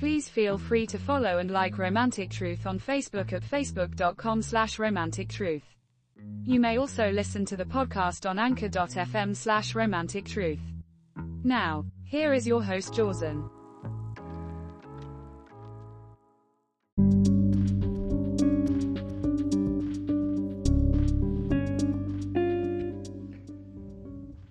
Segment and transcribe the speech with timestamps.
[0.00, 5.28] Please feel free to follow and like Romantic Truth on Facebook at facebook.com slash romantic
[5.28, 5.76] truth.
[6.42, 10.62] You may also listen to the podcast on anchor.fm slash romantic truth.
[11.44, 13.50] Now, here is your host Jausan.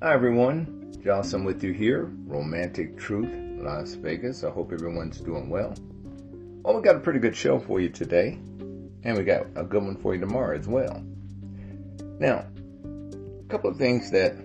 [0.04, 4.44] Hi everyone, Jausan with you here, Romantic Truth, Las Vegas.
[4.44, 5.74] I hope everyone's doing well.
[6.64, 8.40] Well, we got a pretty good show for you today,
[9.04, 11.04] and we got a good one for you tomorrow as well.
[12.20, 12.46] Now,
[12.84, 14.36] a couple of things that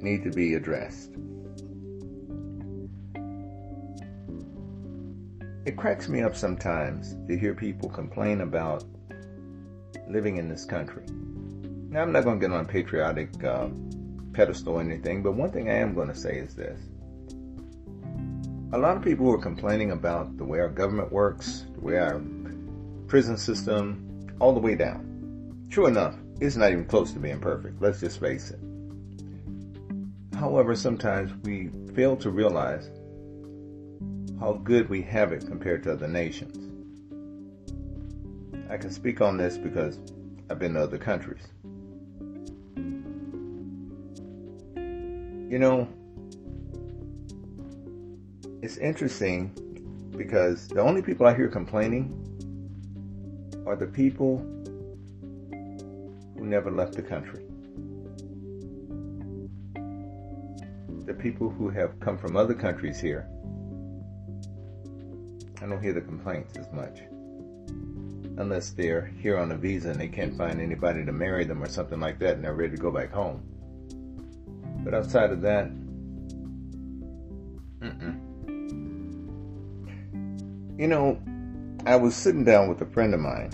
[0.00, 1.10] need to be addressed.
[5.64, 8.84] It cracks me up sometimes to hear people complain about
[10.08, 11.04] living in this country.
[11.88, 13.68] Now, I'm not going to get on a patriotic uh,
[14.32, 16.80] pedestal or anything, but one thing I am going to say is this.
[18.74, 22.22] A lot of people were complaining about the way our government works, the way our
[23.06, 25.66] prison system, all the way down.
[25.68, 27.82] True enough, it's not even close to being perfect.
[27.82, 28.58] Let's just face it.
[30.38, 32.88] However, sometimes we fail to realize
[34.40, 36.56] how good we have it compared to other nations.
[38.70, 40.00] I can speak on this because
[40.48, 41.42] I've been to other countries.
[44.74, 45.86] You know,
[48.62, 49.50] it's interesting
[50.16, 52.16] because the only people I hear complaining
[53.66, 54.38] are the people
[56.38, 57.44] who never left the country.
[61.06, 63.28] The people who have come from other countries here.
[65.60, 67.00] I don't hear the complaints as much.
[68.38, 71.68] Unless they're here on a visa and they can't find anybody to marry them or
[71.68, 73.42] something like that and they're ready to go back home.
[74.84, 75.68] But outside of that,
[77.80, 78.31] mm-mm.
[80.78, 81.20] You know,
[81.84, 83.50] I was sitting down with a friend of mine,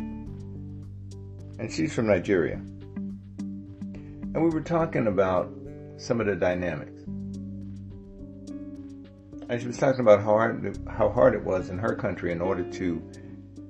[1.59, 2.55] and she's from Nigeria.
[2.55, 5.53] And we were talking about
[5.97, 7.03] some of the dynamics.
[9.49, 12.41] And she was talking about how hard, how hard it was in her country in
[12.41, 13.03] order to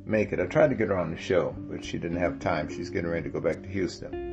[0.05, 0.41] make it.
[0.41, 2.69] I tried to get her on the show, but she didn't have time.
[2.69, 4.27] She's getting ready to go back to Houston.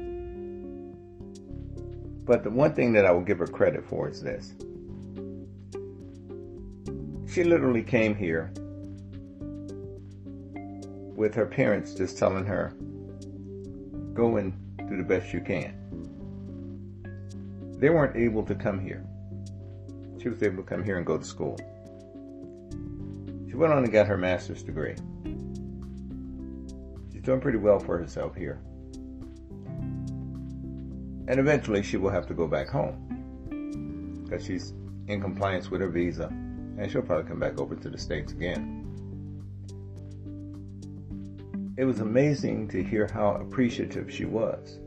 [2.25, 4.55] But the one thing that I will give her credit for is this.
[7.31, 8.51] She literally came here
[11.15, 12.73] with her parents just telling her,
[14.13, 14.53] go and
[14.89, 15.73] do the best you can.
[17.79, 19.05] They weren't able to come here.
[20.21, 21.57] She was able to come here and go to school.
[23.47, 24.95] She went on and got her master's degree.
[27.11, 28.59] She's doing pretty well for herself here.
[31.27, 34.73] And eventually she will have to go back home because she's
[35.07, 38.84] in compliance with her visa and she'll probably come back over to the States again.
[41.77, 44.79] It was amazing to hear how appreciative she was.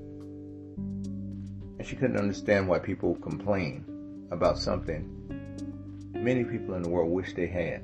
[0.79, 3.85] And she couldn't understand why people complain
[4.31, 5.15] about something
[6.15, 7.83] many people in the world wish they had.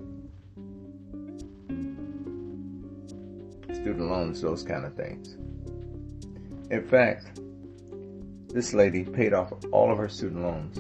[3.75, 5.37] Student loans, those kind of things.
[6.71, 7.41] In fact,
[8.49, 10.79] this lady paid off all of her student loans.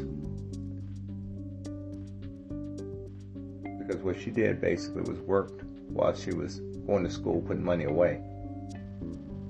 [3.78, 7.84] Because what she did basically was worked while she was going to school, putting money
[7.84, 8.20] away.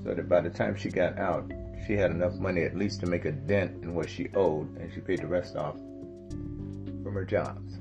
[0.04, 1.50] So that by the time she got out,
[1.86, 4.92] she had enough money at least to make a dent in what she owed, and
[4.92, 7.78] she paid the rest off from her jobs.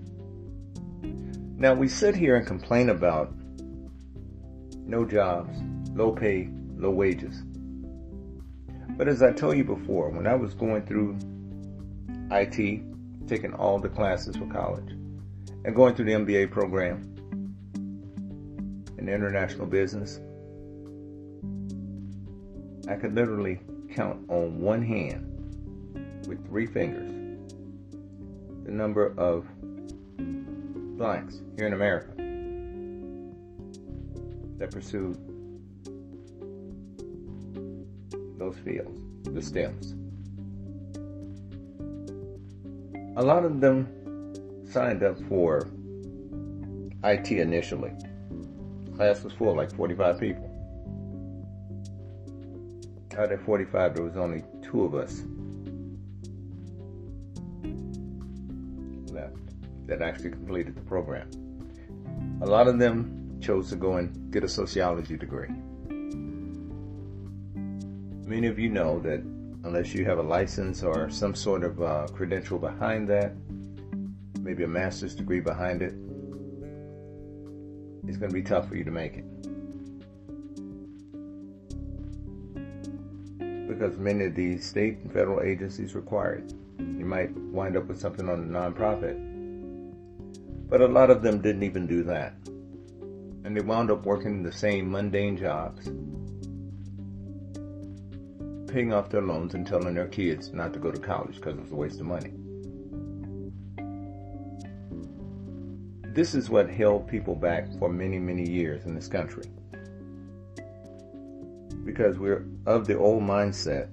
[1.57, 3.33] Now we sit here and complain about
[4.85, 5.57] no jobs,
[5.94, 7.44] low pay, low wages.
[8.97, 11.17] But as I told you before, when I was going through
[12.31, 12.83] IT,
[13.27, 14.91] taking all the classes for college,
[15.65, 17.12] and going through the MBA program
[19.03, 20.21] in international business,
[22.88, 23.59] I could literally
[23.94, 25.29] count on one hand
[26.25, 27.11] with three fingers
[28.65, 29.45] the number of
[30.97, 32.13] blacks here in America
[34.57, 35.17] that pursued
[38.39, 38.89] those fields,
[39.25, 39.97] the STEMs.
[43.17, 43.85] A lot of them
[44.65, 45.67] signed up for
[47.03, 47.91] IT initially.
[48.95, 50.50] Class was full, like 45 people.
[53.18, 55.22] Out of 45, there was only two of us
[59.12, 59.36] left
[59.88, 61.30] that actually completed the program.
[62.42, 65.50] A lot of them chose to go and get a sociology degree.
[68.25, 69.22] Many of you know that
[69.63, 73.34] unless you have a license or some sort of uh, credential behind that,
[74.40, 75.94] maybe a master's degree behind it,
[78.07, 79.25] it's going to be tough for you to make it.
[83.67, 86.53] Because many of these state and federal agencies require it.
[86.79, 89.17] You might wind up with something on a nonprofit.
[90.69, 92.35] But a lot of them didn't even do that.
[93.45, 95.85] And they wound up working the same mundane jobs,
[98.71, 101.61] paying off their loans and telling their kids not to go to college because it
[101.61, 102.33] was a waste of money.
[106.13, 109.45] This is what held people back for many, many years in this country.
[111.83, 113.89] Because we're of the old mindset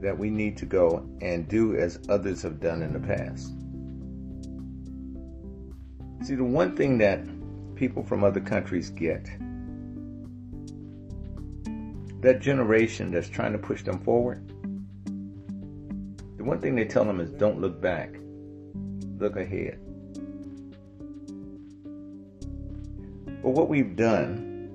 [0.00, 3.52] that we need to go and do as others have done in the past.
[6.26, 7.22] See, the one thing that
[7.74, 9.26] people from other countries get,
[12.22, 14.48] that generation that's trying to push them forward,
[16.38, 18.14] the one thing they tell them is don't look back,
[19.18, 19.83] look ahead.
[23.44, 24.70] But what we've done,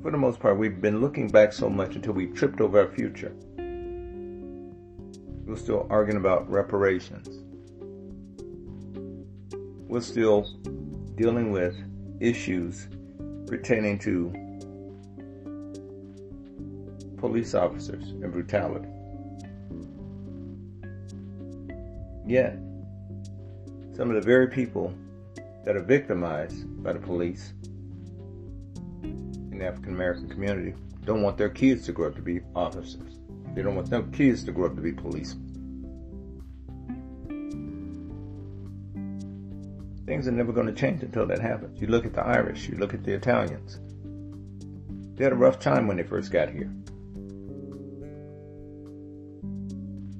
[0.00, 2.88] for the most part, we've been looking back so much until we tripped over our
[2.88, 3.34] future.
[5.44, 7.28] We're still arguing about reparations.
[9.86, 10.48] We're still
[11.16, 11.76] dealing with
[12.20, 12.88] issues
[13.46, 14.32] pertaining to
[17.18, 18.88] police officers and brutality.
[22.26, 22.54] Yet,
[23.94, 24.94] some of the very people
[25.64, 27.52] that are victimized by the police
[29.02, 30.74] in the African American community
[31.04, 33.18] don't want their kids to grow up to be officers.
[33.54, 35.36] They don't want their kids to grow up to be police.
[40.06, 41.80] Things are never going to change until that happens.
[41.80, 43.78] You look at the Irish, you look at the Italians.
[45.16, 46.70] They had a rough time when they first got here.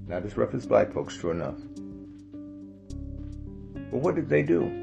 [0.07, 1.57] Not as rough as black folks, true enough.
[3.91, 4.82] But what did they do?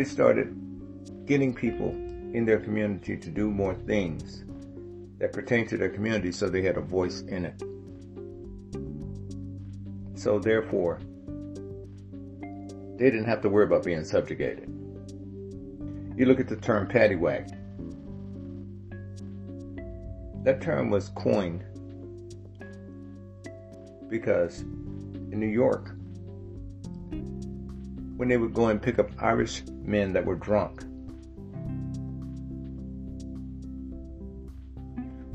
[0.00, 0.56] They started
[1.26, 1.90] getting people
[2.32, 4.44] in their community to do more things
[5.18, 7.62] that pertain to their community so they had a voice in it.
[10.18, 11.00] So therefore,
[12.96, 14.70] they didn't have to worry about being subjugated.
[16.16, 17.50] You look at the term paddywhack.
[20.44, 21.62] That term was coined
[24.08, 25.89] because in New York,
[28.20, 30.84] when they would go and pick up Irish men that were drunk.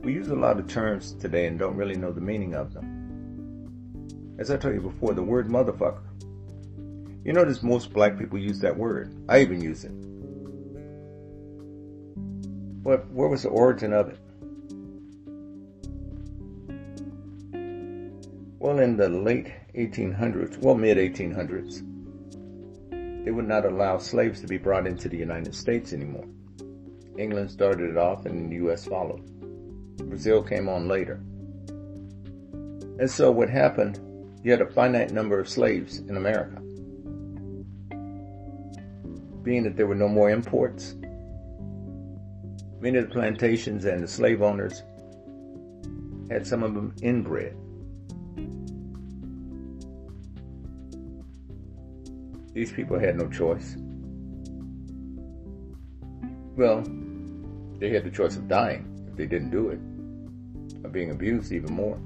[0.03, 4.35] We use a lot of terms today and don't really know the meaning of them.
[4.37, 6.03] As I told you before, the word motherfucker.
[7.23, 9.15] You notice most black people use that word.
[9.27, 9.91] I even use it.
[12.83, 14.19] What, where was the origin of it?
[18.59, 21.94] Well, in the late 1800s, well, mid 1800s,
[23.25, 26.25] they would not allow slaves to be brought into the United States anymore.
[27.17, 28.85] England started it off and the U.S.
[28.85, 29.25] followed.
[29.97, 31.19] Brazil came on later.
[32.99, 33.99] And so what happened,
[34.43, 36.61] you had a finite number of slaves in America.
[39.41, 40.93] Being that there were no more imports,
[42.79, 44.83] many of the plantations and the slave owners
[46.29, 47.57] had some of them inbred.
[52.55, 53.75] These people had no choice.
[56.55, 56.83] Well,
[57.79, 59.79] they had the choice of dying if they didn't do it,
[60.85, 61.99] or being abused even more.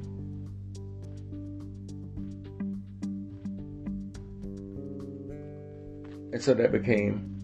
[6.33, 7.37] And so that became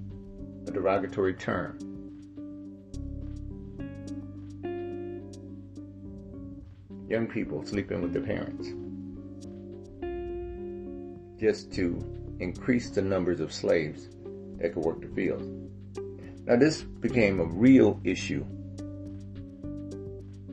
[0.67, 1.77] a derogatory term.
[7.07, 8.67] Young people sleeping with their parents.
[11.39, 14.09] Just to increase the numbers of slaves
[14.57, 15.47] that could work the fields.
[16.45, 18.43] Now, this became a real issue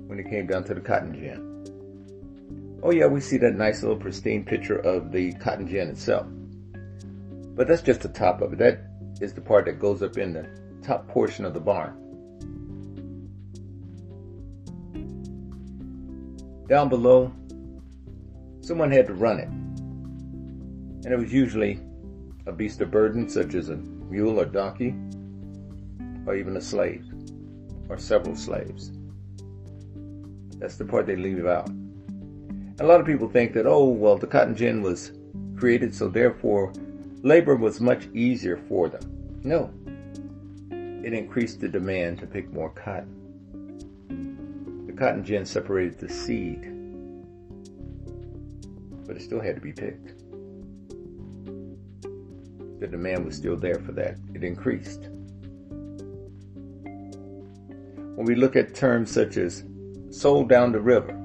[0.07, 2.81] when it came down to the cotton gin.
[2.83, 6.27] Oh, yeah, we see that nice little pristine picture of the cotton gin itself.
[7.55, 8.59] But that's just the top of it.
[8.59, 8.81] That
[9.21, 10.49] is the part that goes up in the
[10.83, 11.99] top portion of the barn.
[16.69, 17.33] Down below,
[18.63, 19.49] someone had to run it
[21.05, 21.81] and it was usually
[22.47, 24.95] a beast of burden such as a mule or donkey,
[26.27, 27.05] or even a slave,
[27.89, 28.93] or several slaves.
[30.59, 31.69] That's the part they leave out.
[32.81, 35.13] A lot of people think that, oh, well, the cotton gin was
[35.57, 36.73] created, so therefore
[37.23, 39.03] labor was much easier for them.
[39.45, 39.71] No.
[41.05, 43.19] It increased the demand to pick more cotton.
[44.87, 46.63] The cotton gin separated the seed,
[49.07, 50.22] but it still had to be picked.
[52.83, 54.17] The demand was still there for that.
[54.35, 55.09] It increased.
[58.17, 59.63] When we look at terms such as
[60.11, 61.17] sold down the river,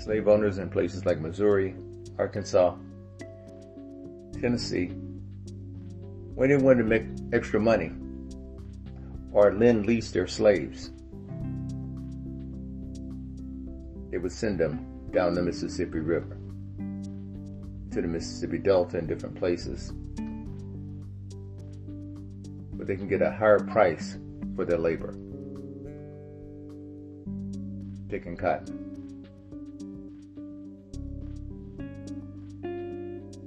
[0.00, 1.74] slave owners in places like Missouri,
[2.16, 2.76] Arkansas,
[4.40, 4.92] Tennessee,
[6.36, 7.90] when they wanted to make extra money
[9.32, 10.92] or lend lease their slaves,
[14.12, 16.38] they would send them down the Mississippi River
[17.94, 19.92] to the Mississippi Delta in different places
[22.72, 24.18] But they can get a higher price
[24.56, 25.14] for their labor
[28.08, 29.26] picking cotton.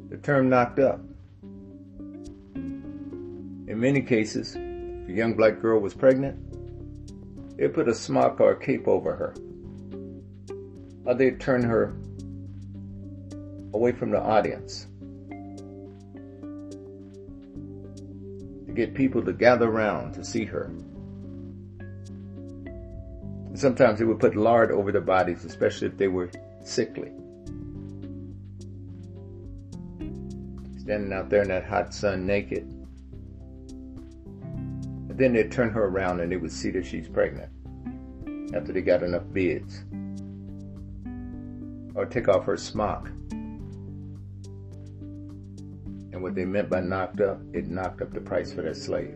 [0.10, 1.00] The term knocked up.
[2.56, 6.38] In many cases, if a young black girl was pregnant,
[7.58, 9.36] they'd put a smock or a cape over her.
[11.06, 11.97] Or they'd turn her
[13.78, 14.88] away from the audience
[18.66, 20.72] to get people to gather around to see her.
[23.46, 26.32] And sometimes they would put lard over their bodies, especially if they were
[26.64, 27.12] sickly.
[30.80, 32.64] Standing out there in that hot sun naked.
[35.10, 37.52] And then they'd turn her around and they would see that she's pregnant
[38.56, 39.84] after they got enough bids.
[41.94, 43.12] Or take off her smock
[46.18, 49.16] and what they meant by knocked up, it knocked up the price for that slave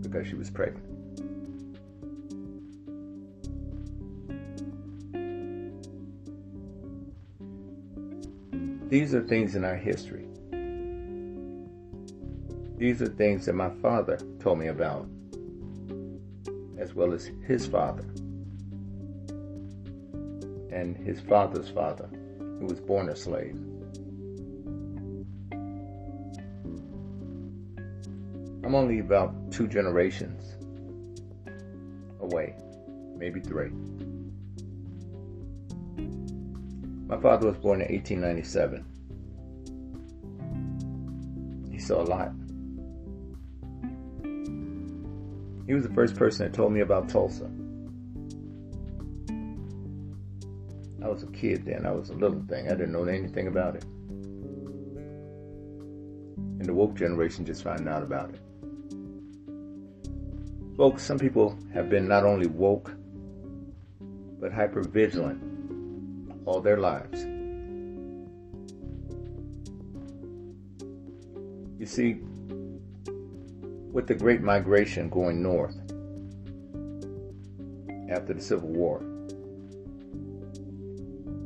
[0.00, 0.84] because she was pregnant.
[8.90, 10.26] These are things in our history.
[12.76, 15.06] These are things that my father told me about,
[16.78, 18.02] as well as his father
[20.72, 22.08] and his father's father,
[22.40, 23.56] who was born a slave.
[28.64, 30.56] I'm only about two generations
[32.20, 32.56] away,
[33.14, 33.68] maybe three.
[37.06, 38.86] My father was born in 1897.
[41.70, 42.32] He saw a lot.
[45.66, 47.50] He was the first person that told me about Tulsa.
[51.02, 51.84] I was a kid then.
[51.84, 52.68] I was a little thing.
[52.68, 53.84] I didn't know anything about it.
[56.34, 58.40] And the woke generation just found out about it.
[60.76, 62.90] Folks, some people have been not only woke,
[64.40, 65.40] but hyper vigilant
[66.46, 67.24] all their lives.
[71.78, 72.16] You see,
[73.92, 75.76] with the Great Migration going north
[78.10, 79.00] after the Civil War,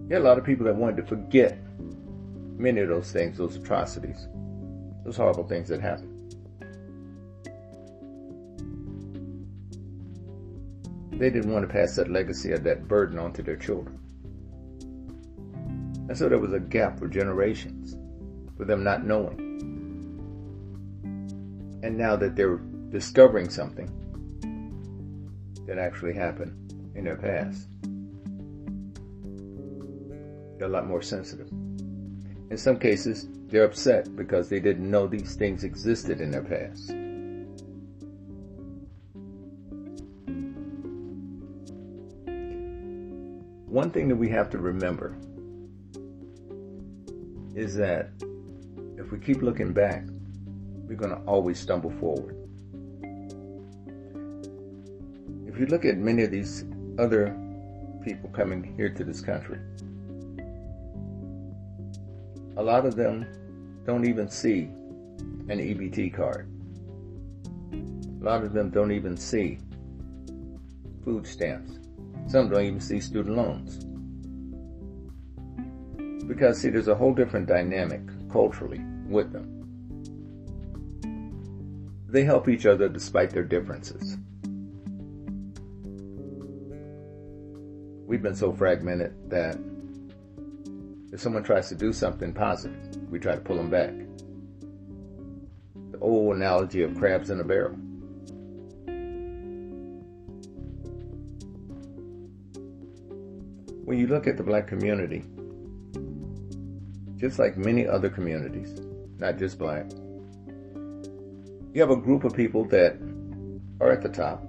[0.09, 1.59] there are a lot of people that wanted to forget
[2.57, 4.27] many of those things, those atrocities,
[5.05, 6.08] those horrible things that happened.
[11.19, 13.99] They didn't want to pass that legacy or that burden on to their children.
[16.09, 17.97] And so there was a gap for generations
[18.57, 19.39] for them not knowing.
[21.83, 22.61] And now that they're
[22.91, 23.91] discovering something
[25.67, 27.69] that actually happened in their past,
[30.59, 31.49] they're a lot more sensitive.
[32.51, 36.93] In some cases, they're upset because they didn't know these things existed in their past.
[43.79, 45.17] One thing that we have to remember
[47.55, 48.11] is that
[48.97, 50.03] if we keep looking back,
[50.89, 52.35] we're going to always stumble forward.
[55.47, 56.65] If you look at many of these
[56.99, 57.39] other
[58.03, 59.61] people coming here to this country,
[62.57, 63.29] a lot of them
[63.87, 64.63] don't even see
[65.53, 66.51] an EBT card.
[67.73, 69.61] A lot of them don't even see
[71.05, 71.78] food stamps.
[72.29, 73.85] Some don't even see student loans.
[76.25, 79.55] Because, see, there's a whole different dynamic culturally with them.
[82.07, 84.19] They help each other despite their differences.
[88.07, 89.59] We've been so fragmented that
[91.11, 93.95] If someone tries to do something positive, we try to pull them back.
[95.91, 97.77] The old analogy of crabs in a barrel.
[103.89, 105.25] When you look at the black community,
[107.17, 108.83] just like many other communities,
[109.17, 109.87] not just black,
[111.73, 112.99] you have a group of people that
[113.81, 114.45] are at the top.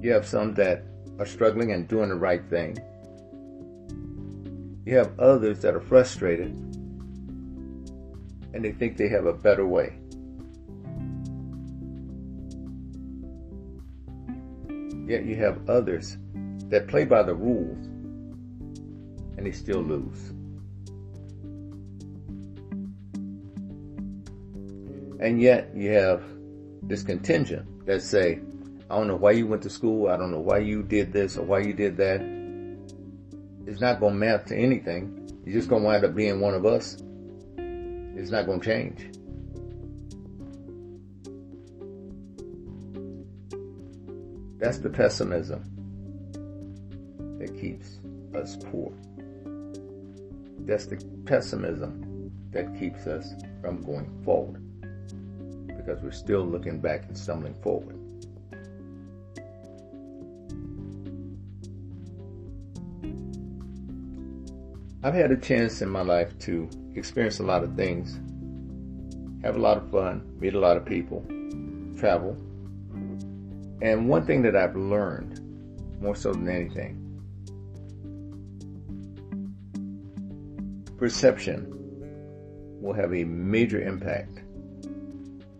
[0.00, 0.84] You have some that
[1.18, 2.78] are struggling and doing the right thing.
[4.86, 6.52] You have others that are frustrated
[8.54, 9.97] and they think they have a better way.
[15.08, 16.18] Yet you have others
[16.68, 17.86] that play by the rules
[19.36, 20.30] and they still lose.
[25.20, 26.22] And yet you have
[26.82, 28.40] this contingent that say,
[28.90, 30.08] I don't know why you went to school.
[30.08, 32.20] I don't know why you did this or why you did that
[33.68, 35.30] it's not going to matter to anything.
[35.44, 37.02] You're just going to wind up being one of us.
[37.58, 39.17] It's not going to change.
[44.68, 45.62] That's the pessimism
[47.38, 48.00] that keeps
[48.34, 48.92] us poor.
[50.66, 53.32] That's the pessimism that keeps us
[53.62, 54.62] from going forward
[55.74, 57.96] because we're still looking back and stumbling forward.
[65.02, 68.20] I've had a chance in my life to experience a lot of things,
[69.42, 71.24] have a lot of fun, meet a lot of people,
[71.98, 72.36] travel.
[73.80, 75.40] And one thing that I've learned,
[76.00, 77.04] more so than anything,
[80.96, 81.66] perception
[82.80, 84.40] will have a major impact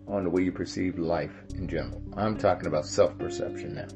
[0.08, 2.02] on the way you perceive life in general.
[2.16, 3.88] I'm talking about self perception now.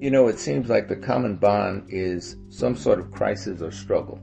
[0.00, 4.20] You know, it seems like the common bond is some sort of crisis or struggle.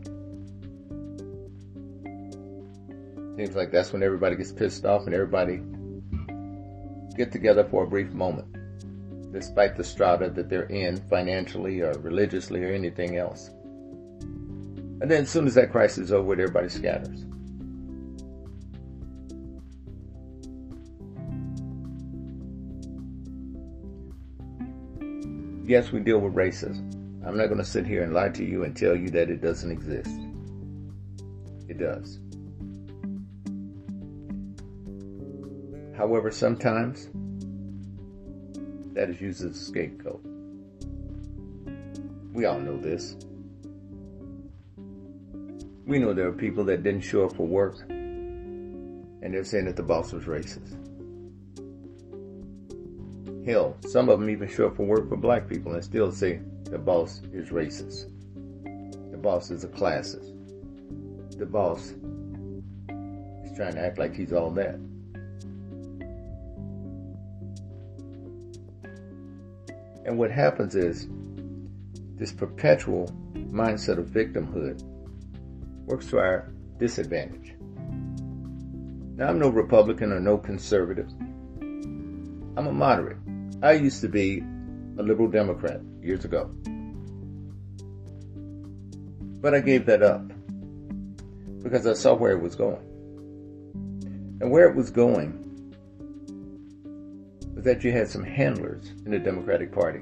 [3.39, 5.61] Seems like that's when everybody gets pissed off and everybody
[7.15, 8.53] get together for a brief moment,
[9.31, 13.49] despite the strata that they're in financially or religiously or anything else.
[14.99, 17.23] And then as soon as that crisis is over, everybody scatters.
[25.63, 26.93] yes, we deal with racism.
[27.25, 29.41] I'm not going to sit here and lie to you and tell you that it
[29.41, 30.19] doesn't exist.
[31.69, 32.19] It does.
[35.99, 37.09] However, sometimes
[38.93, 40.21] that is used as a scapegoat.
[42.31, 43.17] We all know this.
[45.85, 49.75] We know there are people that didn't show up for work and they're saying that
[49.75, 50.77] the boss was racist.
[53.45, 56.39] Hell, some of them even show up for work for black people and still say
[56.63, 58.05] the boss is racist.
[59.11, 60.33] The boss is a classist.
[61.37, 64.79] The boss is trying to act like he's all that.
[70.09, 71.07] And what happens is
[72.15, 74.81] this perpetual mindset of victimhood
[75.85, 77.53] works to our disadvantage.
[79.15, 81.11] Now, I'm no Republican or no conservative.
[81.61, 83.19] I'm a moderate.
[83.61, 84.39] I used to be
[84.97, 86.49] a liberal Democrat years ago.
[89.41, 90.23] But I gave that up
[91.61, 92.81] because I saw where it was going.
[94.41, 95.48] And where it was going
[97.59, 99.99] was that you had some handlers in the Democratic Party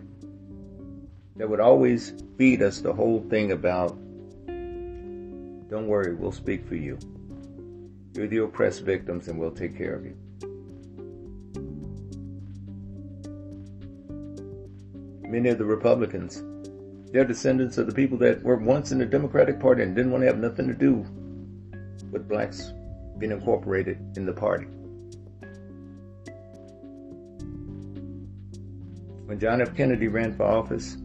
[1.38, 3.98] that would always feed us the whole thing about
[5.68, 7.00] don't worry, we'll speak for you.
[8.14, 10.16] You're the oppressed victims and we'll take care of you.
[15.24, 16.44] many of the Republicans.
[17.12, 20.22] They're descendants of the people that were once in the Democratic Party and didn't want
[20.22, 21.06] to have nothing to do
[22.12, 22.72] with blacks
[23.18, 24.68] being incorporated in the party.
[29.28, 29.76] When John F.
[29.76, 30.98] Kennedy ran for office,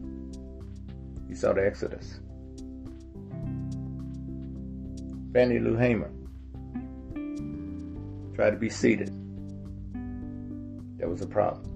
[1.27, 2.19] he saw the exodus.
[5.33, 6.09] Fannie Lou Hamer
[8.33, 9.09] tried to be seated.
[10.97, 11.73] That was a problem.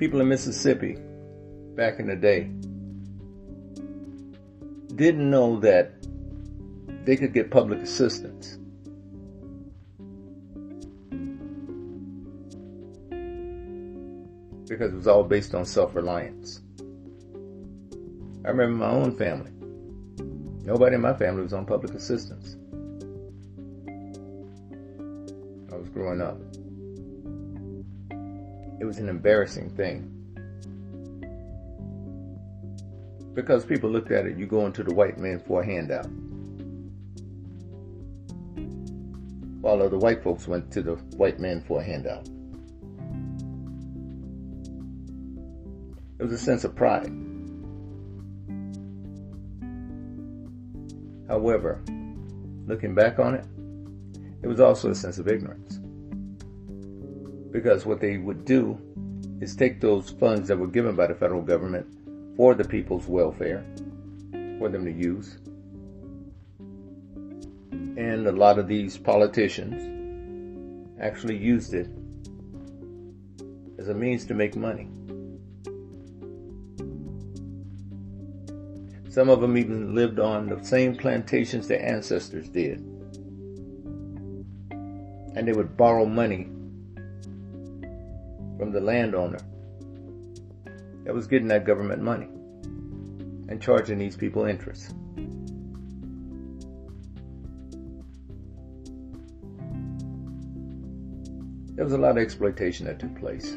[0.00, 0.96] people in Mississippi
[1.76, 2.44] back in the day
[4.96, 5.92] didn't know that
[7.04, 8.58] they could get public assistance.
[14.80, 16.62] Because it was all based on self reliance.
[18.46, 19.50] I remember my own family.
[20.64, 22.56] Nobody in my family was on public assistance.
[25.70, 26.40] I was growing up.
[28.80, 30.16] It was an embarrassing thing.
[33.34, 36.06] Because people looked at it, you going to the white man for a handout.
[39.60, 42.26] While other white folks went to the white man for a handout.
[46.20, 47.10] It was a sense of pride.
[51.26, 51.80] However,
[52.66, 53.46] looking back on it,
[54.42, 55.80] it was also a sense of ignorance.
[57.50, 58.78] Because what they would do
[59.40, 61.86] is take those funds that were given by the federal government
[62.36, 63.64] for the people's welfare
[64.58, 65.38] for them to use.
[67.96, 71.88] And a lot of these politicians actually used it
[73.78, 74.90] as a means to make money.
[79.10, 82.78] Some of them even lived on the same plantations their ancestors did.
[85.34, 86.44] And they would borrow money
[88.56, 89.40] from the landowner
[91.04, 92.28] that was getting that government money
[93.48, 94.94] and charging these people interest.
[101.74, 103.56] There was a lot of exploitation that took place.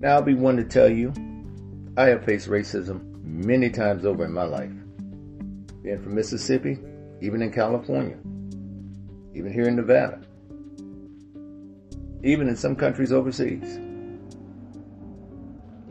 [0.00, 1.12] Now I'll be one to tell you
[1.98, 4.70] I have faced racism many times over in my life.
[5.82, 6.78] Being from Mississippi,
[7.20, 8.16] even in California,
[9.34, 10.20] even here in Nevada,
[12.22, 13.80] even in some countries overseas.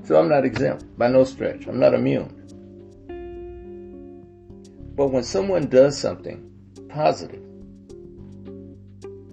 [0.05, 1.67] So I'm not exempt by no stretch.
[1.67, 2.33] I'm not immune.
[4.95, 6.49] But when someone does something
[6.87, 7.43] positive,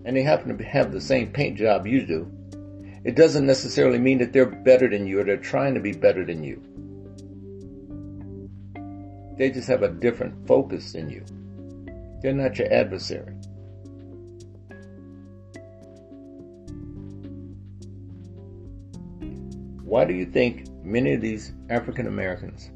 [0.05, 2.29] and they happen to have the same paint job you do,
[3.05, 6.25] it doesn't necessarily mean that they're better than you or they're trying to be better
[6.25, 6.62] than you.
[9.37, 11.25] They just have a different focus than you.
[12.23, 13.35] They're not your adversary.
[19.83, 22.71] Why do you think many of these African Americans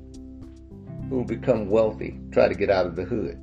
[1.09, 3.41] who become wealthy try to get out of the hood?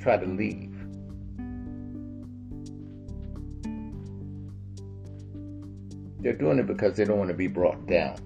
[0.00, 0.65] Try to leave.
[6.26, 8.16] They're doing it because they don't want to be brought down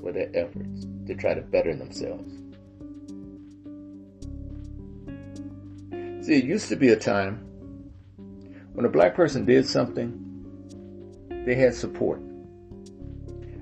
[0.00, 2.32] for their efforts to try to better themselves.
[6.26, 7.44] See, it used to be a time
[8.72, 10.24] when a black person did something,
[11.44, 12.22] they had support.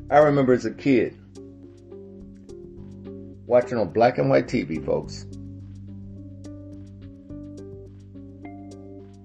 [0.09, 1.18] I remember as a kid
[3.48, 5.26] watching on black and white TV, folks,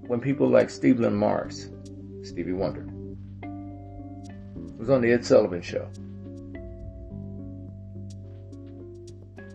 [0.08, 1.70] when people like Stevland Morris,
[2.24, 2.91] Stevie Wonder,
[4.82, 5.88] was on the Ed Sullivan Show.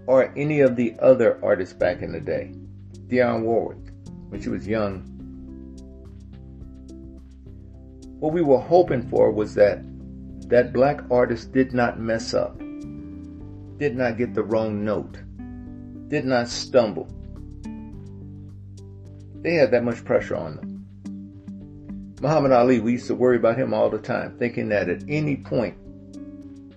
[0.06, 2.52] Or any of the other artists back in the day.
[3.08, 3.92] Dionne Warwick,
[4.28, 5.02] when she was young.
[8.20, 9.80] What we were hoping for was that
[10.48, 12.56] that black artist did not mess up,
[13.78, 15.18] did not get the wrong note,
[16.06, 17.08] did not stumble.
[19.42, 20.75] They had that much pressure on them.
[22.20, 25.36] Muhammad Ali, we used to worry about him all the time, thinking that at any
[25.36, 25.76] point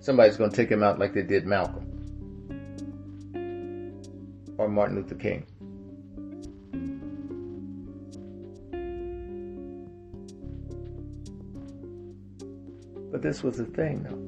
[0.00, 1.86] somebody's going to take him out like they did Malcolm
[4.58, 5.46] or Martin Luther King.
[13.10, 14.26] But this was the thing, though.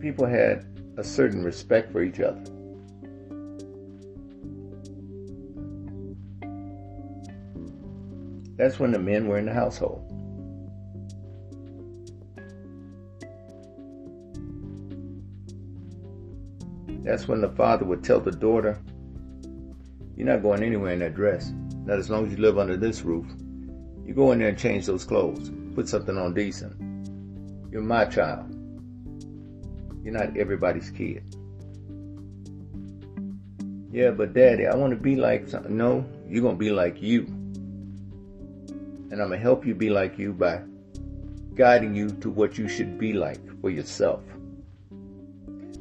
[0.00, 2.42] People had a certain respect for each other.
[8.60, 10.04] That's when the men were in the household.
[17.02, 18.78] That's when the father would tell the daughter,
[20.14, 21.54] You're not going anywhere in that dress.
[21.86, 23.24] Not as long as you live under this roof.
[24.04, 25.50] You go in there and change those clothes.
[25.74, 26.76] Put something on decent.
[27.72, 28.50] You're my child.
[30.04, 31.24] You're not everybody's kid.
[33.90, 35.48] Yeah, but daddy, I want to be like.
[35.70, 37.39] No, you're going to be like you.
[39.10, 40.62] And I'm going to help you be like you by
[41.54, 44.22] guiding you to what you should be like for yourself.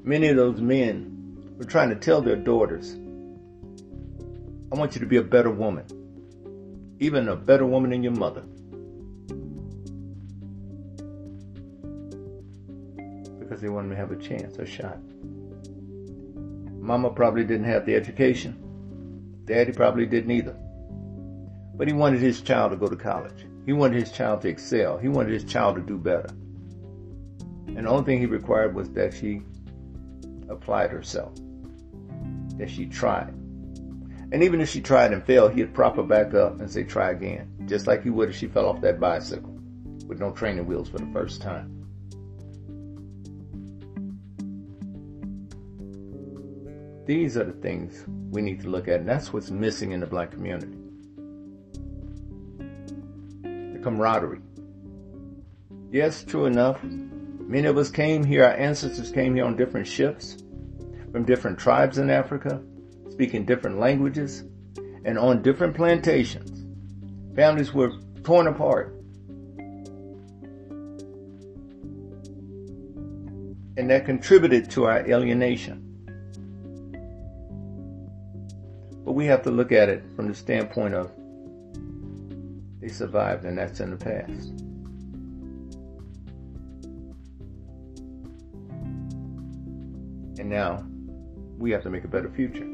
[0.04, 2.96] Many of those men were trying to tell their daughters,
[4.72, 5.86] I want you to be a better woman,
[7.00, 8.42] even a better woman than your mother.
[13.40, 15.00] Because they wanted to have a chance, a shot.
[16.80, 18.58] Mama probably didn't have the education.
[19.46, 20.56] Daddy probably didn't either.
[21.80, 23.46] But he wanted his child to go to college.
[23.66, 24.98] He wanted his child to excel.
[24.98, 26.28] He wanted his child to do better.
[27.68, 29.44] And the only thing he required was that she
[30.50, 31.32] applied herself,
[32.58, 33.30] that she tried.
[33.30, 37.12] And even if she tried and failed, he'd prop her back up and say, try
[37.12, 39.58] again, just like he would if she fell off that bicycle
[40.06, 41.78] with no training wheels for the first time.
[47.06, 50.08] These are the things we need to look at, and that's what's missing in the
[50.08, 50.79] black community.
[53.90, 54.42] Camaraderie.
[55.92, 60.44] Yes, true enough, many of us came here, our ancestors came here on different ships
[61.12, 62.62] from different tribes in Africa,
[63.10, 64.44] speaking different languages,
[65.06, 66.68] and on different plantations.
[67.36, 67.92] Families were
[68.24, 68.96] torn apart.
[73.76, 75.86] And that contributed to our alienation.
[79.04, 81.12] But we have to look at it from the standpoint of
[82.82, 84.50] they survived and that's in the past.
[90.40, 90.86] And now
[91.58, 92.68] we have to make a better future.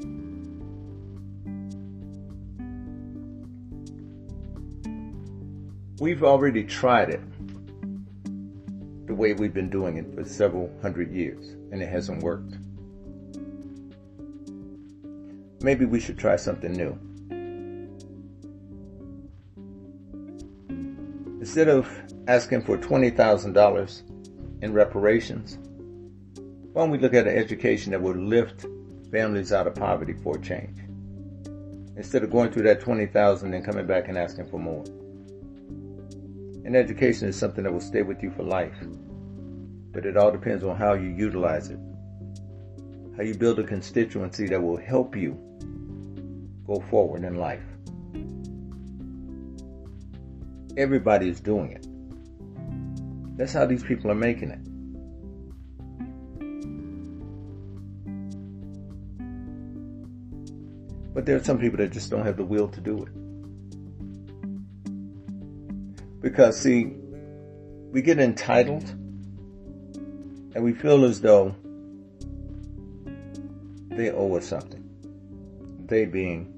[5.99, 7.21] We've already tried it
[9.07, 12.55] the way we've been doing it for several hundred years, and it hasn't worked
[15.65, 16.97] maybe we should try something new.
[21.45, 21.88] Instead of
[22.27, 25.60] asking for $20,000 in reparations,
[26.73, 28.65] why don't we look at an education that would lift
[29.12, 30.79] families out of poverty for a change?
[31.97, 34.84] Instead of going through that 20,000 and coming back and asking for more.
[36.65, 38.75] And education is something that will stay with you for life.
[39.91, 41.77] But it all depends on how you utilize it.
[43.17, 45.38] How you build a constituency that will help you
[46.65, 47.74] go forward in life.
[50.77, 51.88] Everybody is doing it.
[53.38, 54.59] That's how these people are making it.
[61.13, 63.09] But there are some people that just don't have the will to do it.
[66.21, 66.93] Because, see,
[67.91, 68.83] we get entitled
[70.55, 71.55] and we feel as though
[73.91, 74.83] they owe us something.
[75.85, 76.51] They being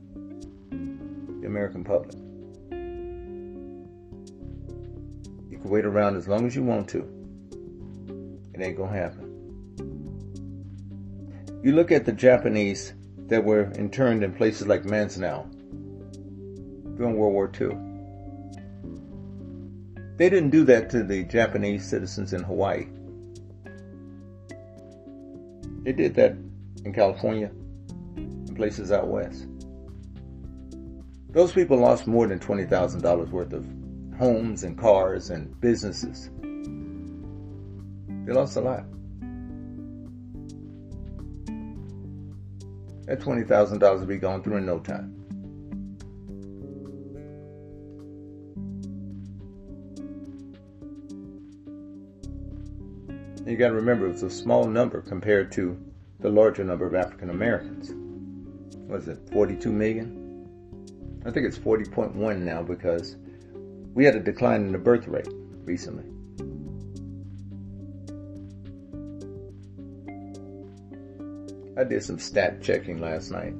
[1.41, 2.15] the American public.
[5.67, 6.99] Can wait around as long as you want to.
[8.53, 9.25] It ain't gonna happen.
[11.63, 12.93] You look at the Japanese
[13.27, 15.45] that were interned in places like Manzanar
[16.95, 17.77] during World War II.
[20.15, 22.87] They didn't do that to the Japanese citizens in Hawaii.
[25.83, 26.35] They did that
[26.85, 27.51] in California
[28.15, 29.45] and places out west.
[31.29, 33.65] Those people lost more than $20,000 worth of
[34.17, 36.29] homes and cars and businesses.
[38.25, 38.85] They lost a lot.
[43.05, 45.17] That $20,000 will be gone through in no time.
[53.47, 55.79] you got to remember, it's a small number compared to
[56.19, 57.93] the larger number of African Americans.
[58.89, 61.21] Was it 42 million?
[61.25, 63.15] I think it's 40.1 now because
[63.97, 65.27] we had a decline in the birth rate
[65.65, 66.03] recently.
[71.75, 73.55] I did some stat checking last night.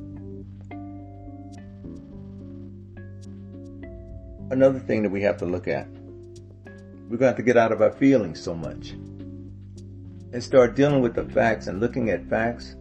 [4.51, 7.71] Another thing that we have to look at, we're going to have to get out
[7.71, 12.75] of our feelings so much and start dealing with the facts and looking at facts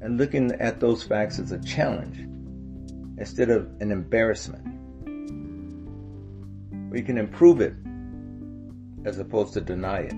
[0.00, 2.20] and looking at those facts as a challenge
[3.18, 4.79] instead of an embarrassment.
[6.90, 7.74] We can improve it
[9.04, 10.14] as opposed to deny it.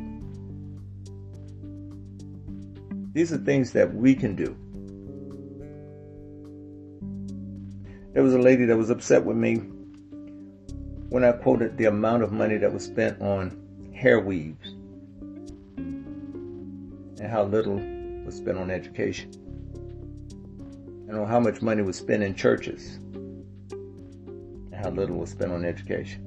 [3.13, 4.57] These are things that we can do.
[8.15, 9.57] There was a lady that was upset with me
[11.11, 13.59] when I quoted the amount of money that was spent on
[13.95, 14.69] hair weaves
[15.77, 17.77] and how little
[18.25, 19.31] was spent on education
[21.09, 22.99] and on how much money was spent in churches
[23.73, 26.22] and how little was spent on education.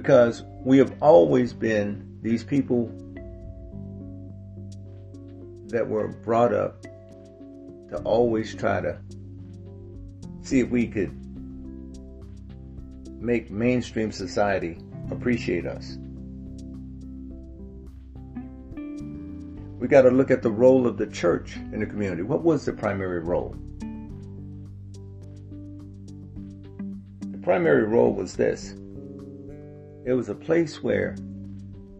[0.00, 2.86] Because we have always been these people
[5.66, 6.80] that were brought up
[7.90, 8.98] to always try to
[10.40, 11.14] see if we could
[13.20, 14.78] make mainstream society
[15.10, 15.98] appreciate us.
[19.78, 22.22] we got to look at the role of the church in the community.
[22.22, 23.54] What was the primary role?
[27.30, 28.74] The primary role was this
[30.04, 31.16] it was a place where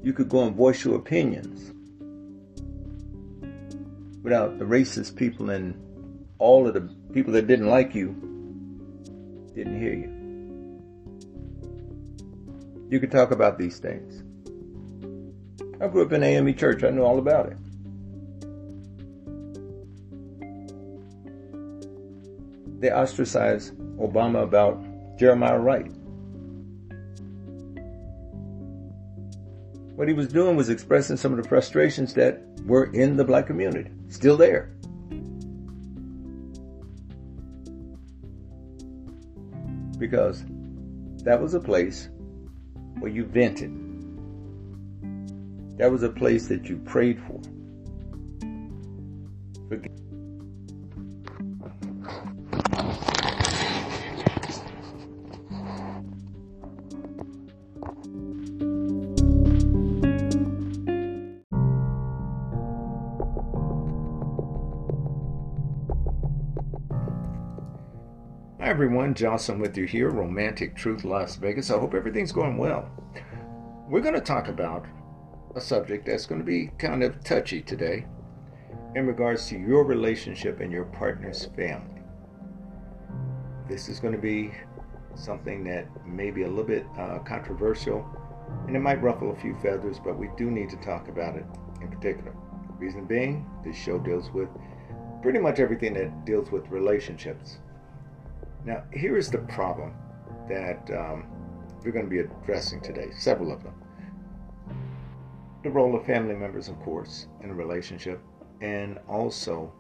[0.03, 1.73] you could go and voice your opinions
[4.23, 5.75] without the racist people and
[6.39, 6.83] all of the
[7.13, 8.09] people that didn't like you
[9.55, 10.17] didn't hear you.
[12.89, 14.23] You could talk about these things.
[15.81, 16.83] I grew up in AME church.
[16.83, 17.57] I know all about it.
[22.81, 24.83] They ostracized Obama about
[25.19, 25.93] Jeremiah Wright.
[30.01, 33.47] What he was doing was expressing some of the frustrations that were in the black
[33.47, 34.73] community, still there.
[39.99, 40.43] Because
[41.25, 42.09] that was a place
[43.01, 43.71] where you vented.
[45.77, 47.39] That was a place that you prayed for.
[49.69, 50.00] Forget
[68.83, 71.71] everyone, Jausan with you here, Romantic Truth Las Vegas.
[71.71, 72.89] I hope everything's going well.
[73.87, 74.87] We're going to talk about
[75.55, 78.07] a subject that's going to be kind of touchy today
[78.95, 82.01] in regards to your relationship and your partner's family.
[83.69, 84.51] This is going to be
[85.15, 88.09] something that may be a little bit uh, controversial
[88.67, 91.45] and it might ruffle a few feathers, but we do need to talk about it
[91.83, 92.35] in particular.
[92.79, 94.49] Reason being, this show deals with
[95.21, 97.59] pretty much everything that deals with relationships
[98.65, 99.95] now, here is the problem
[100.49, 101.27] that um,
[101.83, 103.75] we're going to be addressing today, several of them.
[105.63, 108.21] The role of family members, of course, in a relationship,
[108.61, 109.73] and also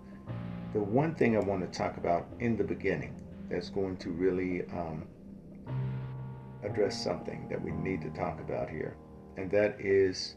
[0.72, 4.62] the one thing I want to talk about in the beginning that's going to really
[4.72, 5.06] um,
[6.62, 8.96] address something that we need to talk about here,
[9.36, 10.36] and that is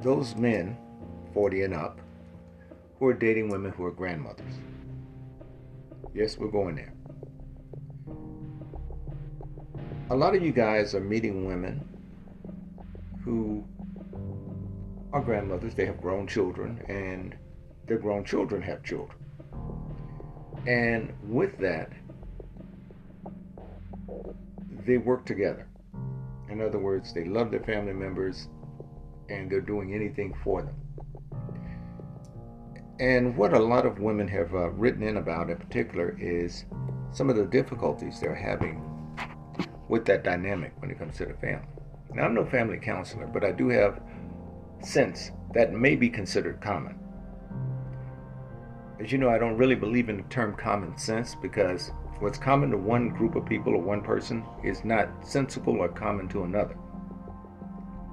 [0.00, 0.76] those men,
[1.34, 2.00] 40 and up,
[2.98, 4.54] who are dating women who are grandmothers.
[6.14, 6.92] Yes, we're going there.
[10.10, 11.88] A lot of you guys are meeting women
[13.24, 13.64] who
[15.12, 17.34] are grandmothers, they have grown children, and
[17.86, 19.16] their grown children have children.
[20.66, 21.90] And with that,
[24.84, 25.66] they work together.
[26.50, 28.48] In other words, they love their family members
[29.30, 30.74] and they're doing anything for them.
[33.02, 36.66] And what a lot of women have uh, written in about in particular is
[37.10, 38.80] some of the difficulties they're having
[39.88, 41.66] with that dynamic when it comes to the family.
[42.14, 44.00] Now, I'm no family counselor, but I do have
[44.84, 46.96] sense that may be considered common.
[49.00, 52.70] As you know, I don't really believe in the term common sense because what's common
[52.70, 56.76] to one group of people or one person is not sensible or common to another,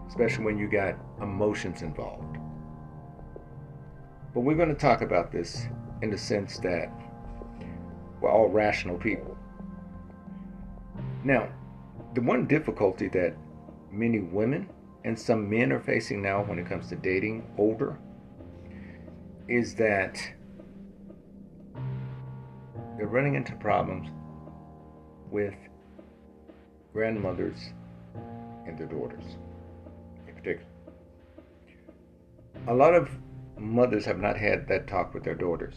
[0.08, 2.39] especially when you got emotions involved.
[4.34, 5.68] But we're going to talk about this
[6.02, 6.92] in the sense that
[8.22, 9.38] we're all rational people.
[11.24, 11.50] Now,
[12.14, 13.36] the one difficulty that
[13.92, 14.70] many women
[15.04, 17.98] and some men are facing now when it comes to dating older
[19.48, 20.22] is that
[22.98, 24.10] they're running into problems
[25.32, 25.56] with
[26.94, 27.74] grandmothers
[28.68, 29.24] and their daughters
[30.28, 30.68] in particular.
[32.68, 33.10] A lot of
[33.60, 35.76] mothers have not had that talk with their daughters.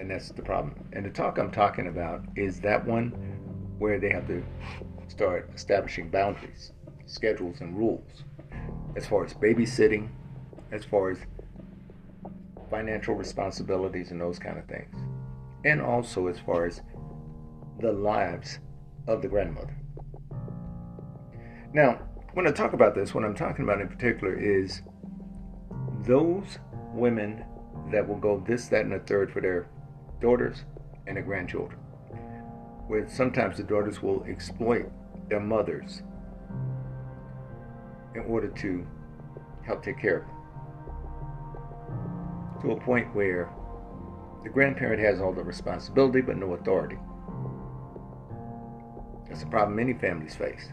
[0.00, 0.84] And that's the problem.
[0.92, 3.10] And the talk I'm talking about is that one
[3.78, 4.44] where they have to
[5.08, 6.72] start establishing boundaries,
[7.06, 8.24] schedules, and rules
[8.96, 10.08] as far as babysitting,
[10.72, 11.18] as far as
[12.68, 14.94] financial responsibilities, and those kind of things.
[15.64, 16.80] And also as far as
[17.80, 18.58] the lives
[19.06, 19.76] of the grandmother.
[21.72, 22.00] Now,
[22.34, 24.82] when I talk about this, what I'm talking about in particular is
[26.00, 26.58] those
[26.92, 27.44] women
[27.90, 29.68] that will go this, that, and a third for their
[30.20, 30.64] daughters
[31.06, 31.78] and their grandchildren.
[32.86, 34.90] Where sometimes the daughters will exploit
[35.28, 36.02] their mothers
[38.14, 38.86] in order to
[39.64, 40.36] help take care of them.
[42.62, 43.50] To a point where
[44.42, 46.96] the grandparent has all the responsibility but no authority.
[49.28, 50.72] That's a problem many families face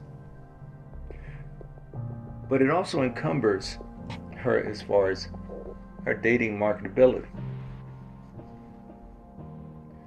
[2.50, 3.78] but it also encumbers
[4.36, 5.30] her as far as
[6.06, 7.28] her dating marketability.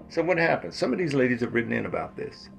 [0.08, 0.76] So, what happens?
[0.76, 2.50] Some of these ladies have written in about this.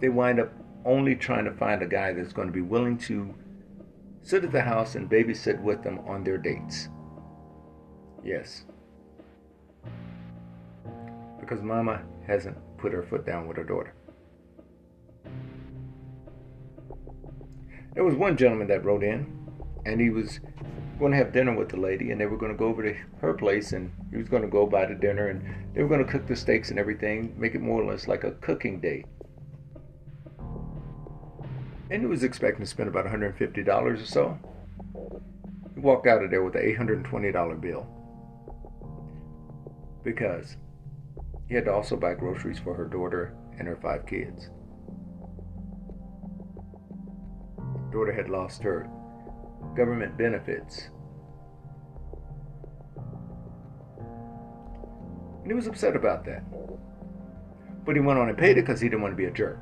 [0.00, 0.52] They wind up
[0.84, 3.34] only trying to find a guy that's going to be willing to
[4.22, 6.88] sit at the house and babysit with them on their dates.
[8.24, 8.64] Yes.
[11.50, 13.92] because mama hasn't put her foot down with her daughter.
[17.94, 19.26] There was one gentleman that wrote in,
[19.84, 20.40] and he was
[20.98, 22.94] going to have dinner with the lady, and they were going to go over to
[23.20, 25.42] her place, and he was going to go buy the dinner, and
[25.74, 28.22] they were going to cook the steaks and everything, make it more or less like
[28.22, 29.06] a cooking date.
[31.90, 34.38] And he was expecting to spend about $150 or so.
[35.74, 37.86] He walked out of there with an $820 bill
[40.04, 40.56] because
[41.48, 44.50] he had to also buy groceries for her daughter and her five kids.
[47.90, 48.88] Daughter had lost her
[49.76, 50.88] government benefits.
[55.42, 56.44] And he was upset about that.
[57.84, 59.58] But he went on and paid it because he didn't want to be a jerk.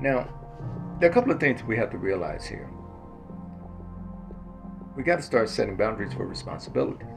[0.00, 0.28] Now,
[0.98, 2.70] there are a couple of things we have to realize here.
[4.96, 7.13] We got to start setting boundaries for responsibilities.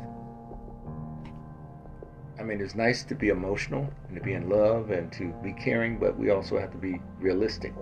[2.47, 5.51] I mean, it's nice to be emotional and to be in love and to be
[5.51, 7.73] caring, but we also have to be realistic.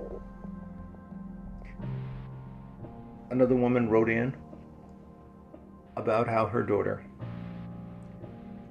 [3.30, 4.36] Another woman wrote in
[5.98, 7.06] about how her daughter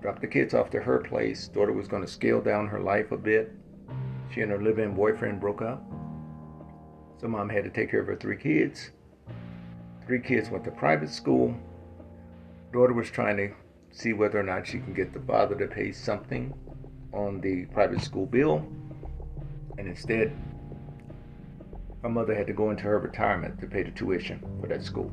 [0.02, 1.46] dropped the kids off to her place.
[1.46, 3.52] Daughter was going to scale down her life a bit.
[4.32, 5.80] She and her live-in boyfriend broke up.
[7.20, 8.90] So mom had to take care of her three kids.
[10.04, 11.56] Three kids went to private school.
[12.72, 13.54] Daughter was trying to
[13.94, 16.52] see whether or not she can get the father to pay something
[17.12, 18.66] on the private school bill.
[19.78, 20.36] And instead,
[22.02, 25.12] her mother had to go into her retirement to pay the tuition for that school.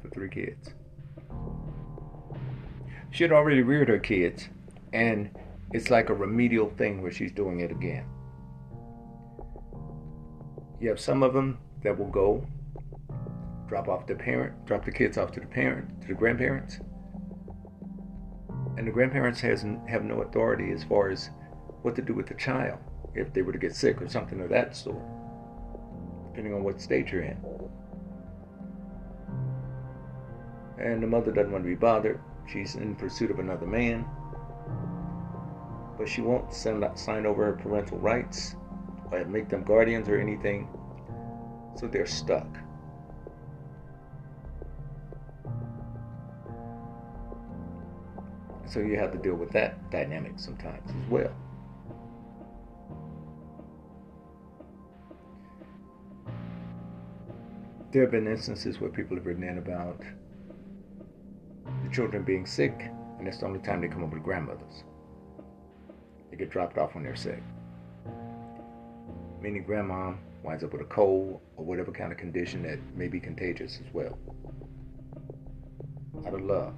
[0.00, 0.70] For three kids.
[3.10, 4.48] She had already reared her kids,
[4.92, 5.28] and
[5.72, 8.06] it's like a remedial thing where she's doing it again.
[10.80, 12.46] You have some of them that will go
[13.72, 16.80] drop off the parent, drop the kids off to the parent, to the grandparents,
[18.76, 21.30] and the grandparents has have no authority as far as
[21.80, 22.78] what to do with the child
[23.14, 25.02] if they were to get sick or something of that sort,
[26.28, 27.38] depending on what state you're in.
[30.76, 32.20] And the mother doesn't want to be bothered.
[32.52, 34.04] She's in pursuit of another man,
[35.96, 38.54] but she won't send, sign over her parental rights
[39.10, 40.68] or make them guardians or anything.
[41.76, 42.58] So they're stuck.
[48.72, 51.30] So you have to deal with that dynamic sometimes as well.
[57.92, 60.00] There have been instances where people have written in about
[61.84, 64.84] the children being sick, and it's the only time they come over to grandmothers.
[66.30, 67.42] They get dropped off when they're sick.
[69.42, 73.20] Meaning grandma winds up with a cold or whatever kind of condition that may be
[73.20, 74.16] contagious as well.
[76.26, 76.72] Out of love.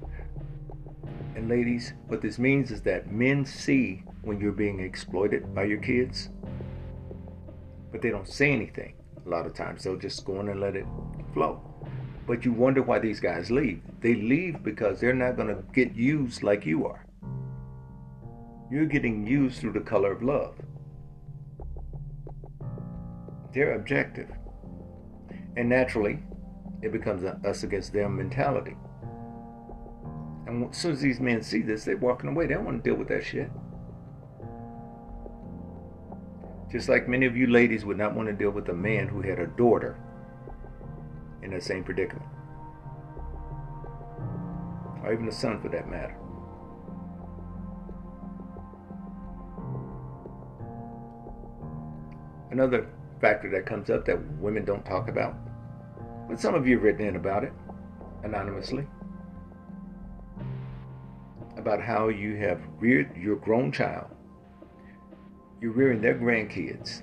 [1.34, 5.80] And ladies, what this means is that men see when you're being exploited by your
[5.80, 6.30] kids,
[7.90, 8.94] but they don't say anything.
[9.26, 10.86] A lot of times they'll just go in and let it
[11.32, 11.60] flow.
[12.26, 13.82] But you wonder why these guys leave.
[14.00, 17.04] They leave because they're not going to get used like you are.
[18.70, 20.54] You're getting used through the color of love
[23.52, 24.30] They're objective.
[25.56, 26.18] And naturally,
[26.82, 28.76] it becomes us against them mentality.
[30.54, 32.46] And as soon as these men see this, they're walking away.
[32.46, 33.50] They don't want to deal with that shit.
[36.70, 39.20] Just like many of you ladies would not want to deal with a man who
[39.20, 39.96] had a daughter
[41.42, 42.28] in that same predicament.
[45.02, 46.16] Or even a son for that matter.
[52.52, 52.86] Another
[53.20, 55.34] factor that comes up that women don't talk about.
[56.28, 57.52] But some of you have written in about it
[58.22, 58.86] anonymously
[61.64, 64.06] about how you have reared your grown child,
[65.62, 67.02] you're rearing their grandkids,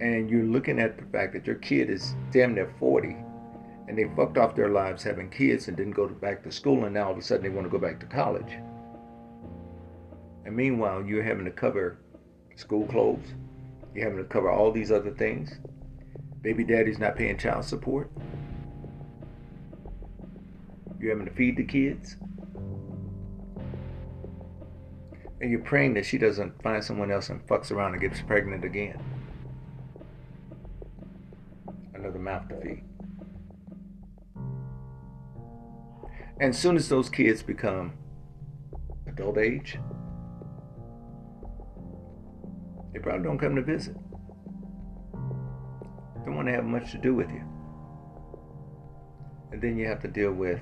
[0.00, 3.16] and you're looking at the fact that your kid is damn near 40
[3.88, 6.94] and they fucked off their lives having kids and didn't go back to school, and
[6.94, 8.52] now all of a sudden they want to go back to college.
[10.44, 11.98] And meanwhile, you're having to cover
[12.56, 13.34] school clothes,
[13.94, 15.58] you're having to cover all these other things.
[16.42, 18.10] Baby daddy's not paying child support.
[21.00, 22.16] You're having to feed the kids.
[25.40, 28.64] And you're praying that she doesn't find someone else and fucks around and gets pregnant
[28.64, 28.98] again.
[31.94, 32.82] Another mouth to feed.
[36.40, 37.92] And as soon as those kids become
[39.06, 39.78] adult age,
[42.92, 43.96] they probably don't come to visit.
[46.24, 47.42] Don't want to have much to do with you.
[49.52, 50.60] And then you have to deal with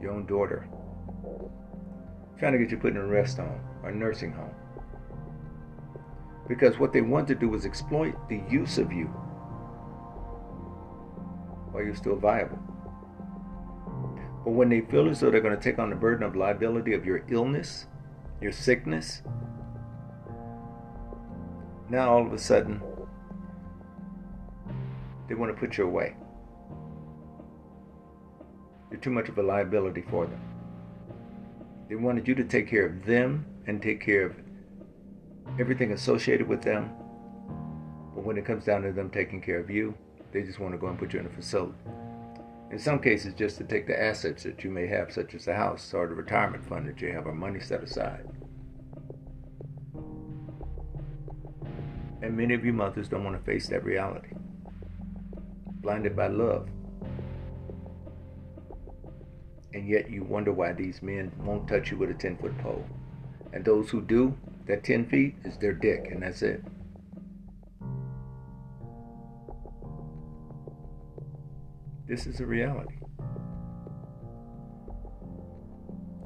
[0.00, 0.68] your own daughter
[2.38, 4.54] trying to get you put in a rest home or nursing home.
[6.48, 9.06] Because what they want to do is exploit the use of you
[11.72, 12.58] while you're still viable.
[14.44, 16.92] But when they feel as though they're going to take on the burden of liability
[16.92, 17.86] of your illness,
[18.40, 19.22] your sickness,
[21.88, 22.82] now all of a sudden
[25.28, 26.14] they want to put you away.
[28.90, 30.53] You're too much of a liability for them.
[31.94, 34.34] They wanted you to take care of them and take care of
[35.60, 36.90] everything associated with them.
[38.16, 39.94] But when it comes down to them taking care of you,
[40.32, 41.78] they just want to go and put you in a facility.
[42.72, 45.54] In some cases, just to take the assets that you may have, such as the
[45.54, 48.26] house or the retirement fund that you have or money set aside.
[52.22, 54.32] And many of you mothers don't want to face that reality.
[55.80, 56.68] Blinded by love.
[59.74, 62.86] And yet you wonder why these men won't touch you with a 10 foot pole.
[63.52, 66.62] And those who do, that 10 feet is their dick, and that's it.
[72.06, 72.94] This is a reality.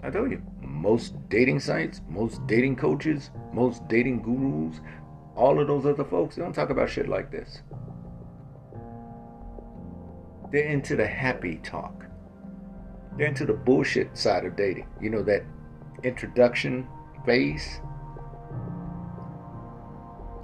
[0.02, 4.80] I told you, most dating sites, most dating coaches, most dating gurus,
[5.34, 7.62] all of those other folks, they don't talk about shit like this.
[10.52, 12.07] They're into the happy talk.
[13.18, 14.86] They're into the bullshit side of dating.
[15.00, 15.42] You know, that
[16.02, 16.88] introduction
[17.26, 17.80] phase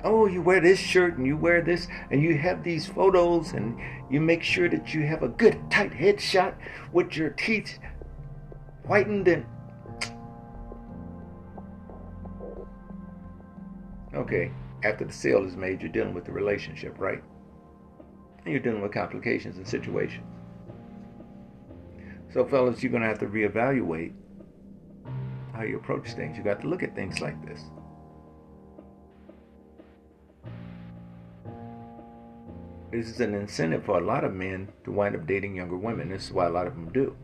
[0.05, 3.81] oh, you wear this shirt and you wear this, and you have these photos, and
[4.11, 6.55] you make sure that you have a good tight headshot
[6.93, 7.79] with your teeth
[8.85, 9.47] whitened and.
[14.15, 14.53] Okay,
[14.85, 17.23] after the sale is made, you're dealing with the relationship, right?
[18.45, 20.34] And you're dealing with complications and situations.
[22.35, 24.13] So, fellas, you're going to have to reevaluate
[25.53, 26.37] how you approach things.
[26.37, 27.61] You got to look at things like this.
[32.91, 36.09] This is an incentive for a lot of men to wind up dating younger women.
[36.09, 37.17] This is why a lot of them do.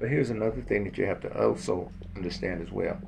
[0.00, 2.98] But here's another thing that you have to also understand as well.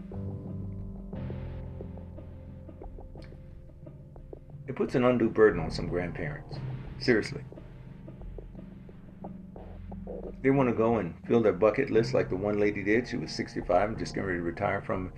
[4.68, 6.61] It puts an undue burden on some grandparents.
[6.99, 7.42] Seriously.
[10.42, 13.09] They want to go and fill their bucket list like the one lady did.
[13.09, 15.12] She was 65 and just getting ready to retire from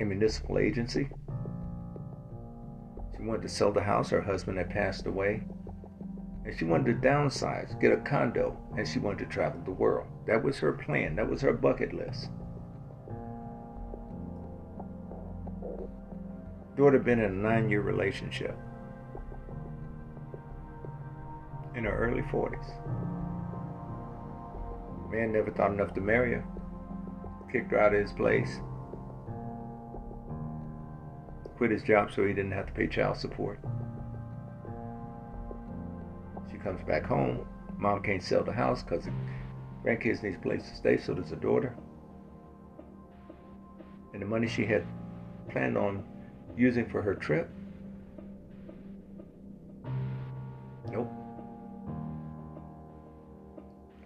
[0.00, 1.08] a municipal agency
[3.16, 4.10] She wanted to sell the house.
[4.10, 5.42] Her husband had passed away.
[6.44, 10.08] And she wanted to downsize, get a condo, and she wanted to travel the world.
[10.26, 11.16] That was her plan.
[11.16, 12.28] That was her bucket list.
[16.76, 18.58] Daughter been in a nine year relationship.
[21.76, 22.66] In her early 40s.
[25.10, 26.44] Man never thought enough to marry her.
[27.50, 28.60] Kicked her out of his place
[31.56, 33.58] quit his job so he didn't have to pay child support.
[36.50, 37.46] She comes back home.
[37.78, 39.12] Mom can't sell the house because the
[39.84, 41.74] grandkids need a place to stay, so does the daughter.
[44.12, 44.84] And the money she had
[45.48, 46.04] planned on
[46.56, 47.50] using for her trip,
[50.90, 51.10] nope.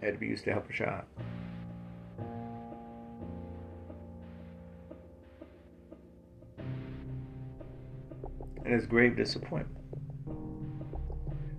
[0.00, 1.04] Had to be used to help child.
[8.68, 9.74] and it's grave disappointment.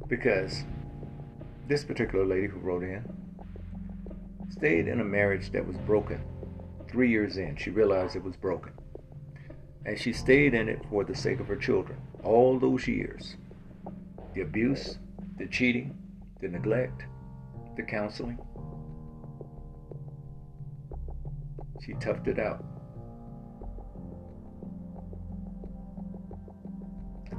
[0.07, 0.63] Because
[1.67, 3.03] this particular lady who wrote in
[4.49, 6.21] stayed in a marriage that was broken.
[6.87, 8.73] Three years in, she realized it was broken.
[9.85, 11.99] And she stayed in it for the sake of her children.
[12.23, 13.37] All those years.
[14.35, 14.99] The abuse,
[15.37, 15.97] the cheating,
[16.41, 17.05] the neglect,
[17.79, 18.37] the counseling.
[21.81, 22.65] She toughed it out.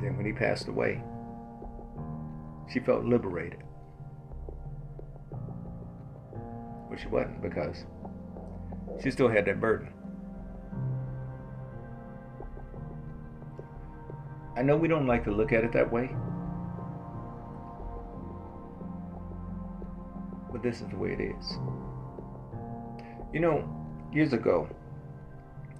[0.03, 1.03] then when he passed away,
[2.73, 3.63] she felt liberated.
[6.89, 7.85] But she wasn't because
[9.03, 9.93] she still had that burden.
[14.57, 16.09] I know we don't like to look at it that way,
[20.61, 21.59] but this is the way it is.
[23.33, 23.65] You know,
[24.13, 24.69] years ago,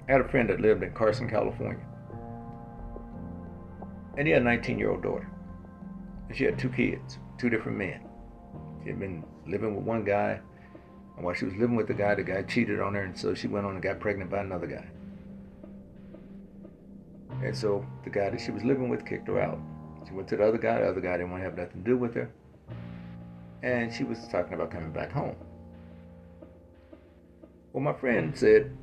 [0.09, 1.85] I had a friend that lived in Carson, California.
[4.17, 5.29] And he had a 19 year old daughter.
[6.29, 8.01] And she had two kids, two different men.
[8.83, 10.41] She had been living with one guy,
[11.17, 13.35] and while she was living with the guy, the guy cheated on her, and so
[13.35, 14.87] she went on and got pregnant by another guy.
[17.45, 19.59] And so the guy that she was living with kicked her out.
[20.07, 20.81] She went to the other guy.
[20.81, 22.31] The other guy didn't want to have nothing to do with her.
[23.63, 25.37] And she was talking about coming back home.
[27.73, 28.77] Well, my friend said,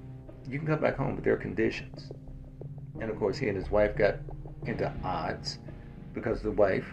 [0.47, 2.11] You can come back home, but there are conditions.
[2.99, 4.15] And of course, he and his wife got
[4.65, 5.59] into odds
[6.13, 6.86] because the wife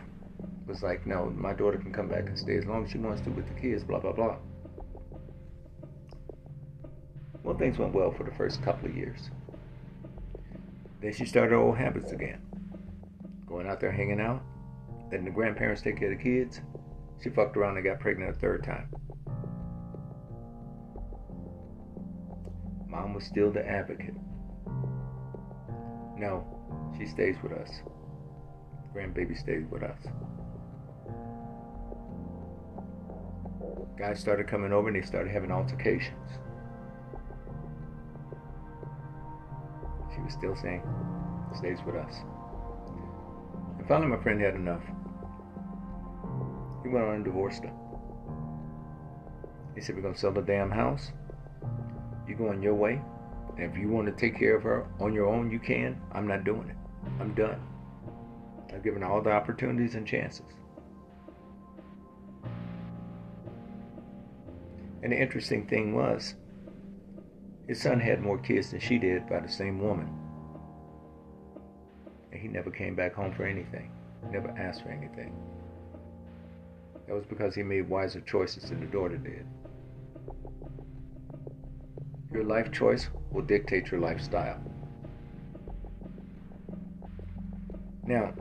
[0.67, 3.21] was like, No, my daughter can come back and stay as long as she wants
[3.23, 4.37] to with the kids, blah, blah, blah.
[7.43, 9.31] Well, things went well for the first couple of years.
[11.03, 12.41] Then she started old habits again.
[13.47, 14.43] Going out there hanging out,
[15.11, 16.63] letting the grandparents take care of the kids.
[17.25, 18.87] She fucked around and got pregnant a third time.
[22.87, 24.15] Mom was still the advocate.
[26.19, 26.45] No,
[26.99, 27.71] she stays with us.
[28.95, 29.97] Grandbaby stays with us.
[33.97, 36.31] Guys started coming over and they started having altercations.
[40.15, 40.83] She was still saying,
[41.57, 42.17] stays with us.
[43.79, 44.83] And finally, my friend had enough.
[46.85, 47.73] He went on and divorced her.
[49.75, 51.11] He said, We're going to sell the damn house.
[52.29, 53.01] You go on your way.
[53.57, 56.01] And if you want to take care of her on your own, you can.
[56.13, 56.77] I'm not doing it.
[57.21, 57.61] I'm done.
[58.73, 60.47] I've given all the opportunities and chances.
[65.03, 66.35] And the interesting thing was,
[67.69, 70.09] his son had more kids than she did by the same woman.
[72.33, 73.91] And he never came back home for anything,
[74.31, 75.35] never asked for anything.
[77.07, 79.47] That was because he made wiser choices than the daughter did.
[82.33, 84.61] Your life choice will dictate your lifestyle.
[88.07, 88.35] Now,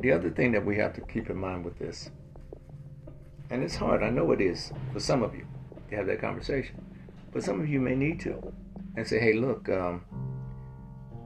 [0.00, 2.10] the other thing that we have to keep in mind with this,
[3.50, 5.46] and it's hard, I know it is for some of you
[5.90, 6.84] to have that conversation,
[7.32, 8.52] but some of you may need to
[8.96, 10.04] and say, hey, look, um,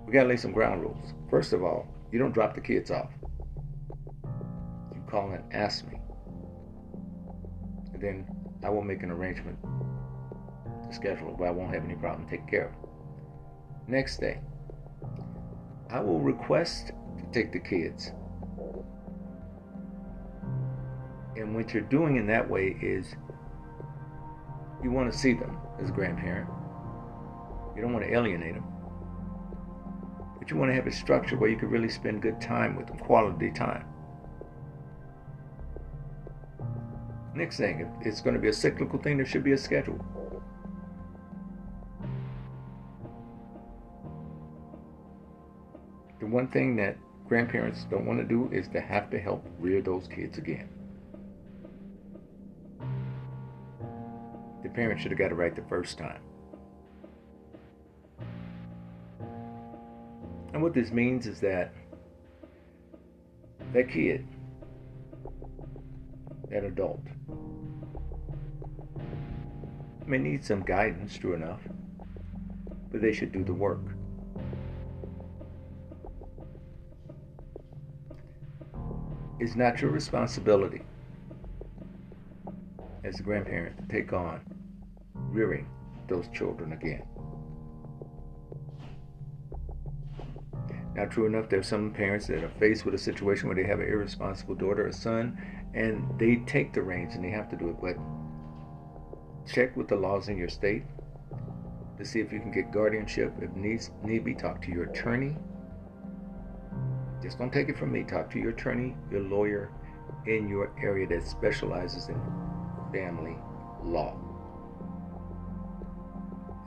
[0.06, 1.14] we got to lay some ground rules.
[1.30, 3.10] First of all, you don't drop the kids off.
[5.12, 5.98] Call and ask me.
[7.92, 8.26] And then
[8.64, 12.46] I will make an arrangement to schedule it where I won't have any problem taking
[12.46, 12.72] care of.
[13.86, 14.40] Next day,
[15.90, 18.12] I will request to take the kids.
[21.36, 23.14] And what you're doing in that way is
[24.82, 26.48] you want to see them as a grandparent.
[27.76, 28.64] You don't want to alienate them.
[30.38, 32.86] But you want to have a structure where you can really spend good time with
[32.86, 33.91] them, quality time.
[37.34, 39.98] Next thing, it's going to be a cyclical thing, there should be a schedule.
[46.20, 49.80] The one thing that grandparents don't want to do is to have to help rear
[49.80, 50.68] those kids again.
[54.62, 56.20] The parents should have got it right the first time.
[60.52, 61.72] And what this means is that
[63.72, 64.26] that kid,
[66.50, 67.00] that adult,
[70.06, 71.60] may need some guidance, true enough,
[72.90, 73.80] but they should do the work.
[79.40, 80.82] It's not your responsibility
[83.04, 84.40] as a grandparent to take on
[85.14, 85.66] rearing
[86.08, 87.02] those children again.
[90.94, 93.80] Now, true enough, there's some parents that are faced with a situation where they have
[93.80, 95.40] an irresponsible daughter or son,
[95.74, 97.76] and they take the reins and they have to do it.
[97.80, 97.96] But
[99.50, 100.84] check with the laws in your state
[101.98, 103.32] to see if you can get guardianship.
[103.40, 105.36] If needs need be, talk to your attorney.
[107.22, 108.02] Just don't take it from me.
[108.02, 109.70] Talk to your attorney, your lawyer
[110.26, 112.20] in your area that specializes in
[112.92, 113.36] family
[113.84, 114.16] law.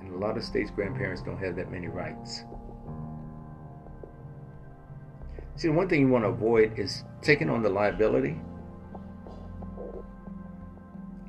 [0.01, 2.43] In a lot of states, grandparents don't have that many rights.
[5.57, 8.39] See, one thing you want to avoid is taking on the liability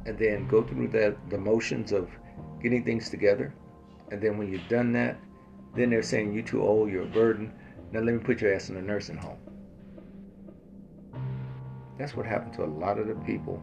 [0.06, 2.08] and then go through that the motions of
[2.62, 3.52] getting things together.
[4.10, 5.18] And then when you've done that,
[5.74, 7.52] then they're saying you're too old, you're a burden.
[7.92, 9.38] Now let me put your ass in a nursing home.
[11.98, 13.60] That's what happened to a lot of the people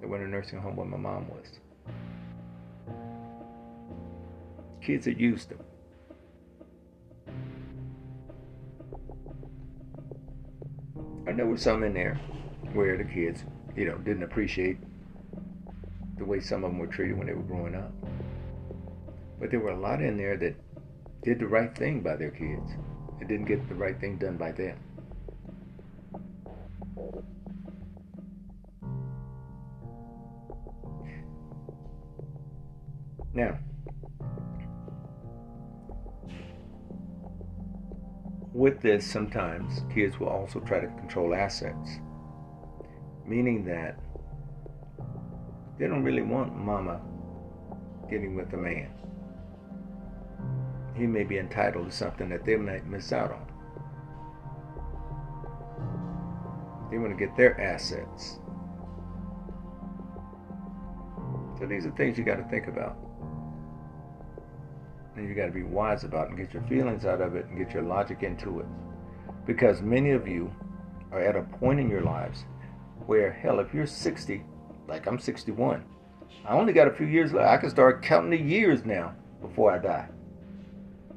[0.00, 1.46] that went to nursing home when my mom was.
[4.82, 5.60] Kids had used them.
[11.26, 12.20] And there was some in there
[12.72, 13.44] where the kids,
[13.76, 14.78] you know, didn't appreciate
[16.20, 17.92] the way some of them were treated when they were growing up.
[19.40, 20.54] But there were a lot in there that
[21.22, 22.72] did the right thing by their kids
[23.18, 24.78] and didn't get the right thing done by them.
[33.32, 33.58] Now,
[38.52, 41.98] with this, sometimes kids will also try to control assets,
[43.24, 43.98] meaning that
[45.80, 47.00] they don't really want mama
[48.10, 48.90] getting with a man.
[50.94, 53.46] He may be entitled to something that they might miss out on.
[56.90, 58.40] They want to get their assets.
[61.58, 62.98] So these are things you got to think about.
[65.16, 67.46] And you got to be wise about it and get your feelings out of it
[67.46, 68.66] and get your logic into it.
[69.46, 70.52] Because many of you
[71.10, 72.44] are at a point in your lives
[73.06, 74.44] where, hell, if you're 60,
[74.90, 75.84] like I'm 61,
[76.44, 77.48] I only got a few years left.
[77.48, 80.08] I can start counting the years now before I die.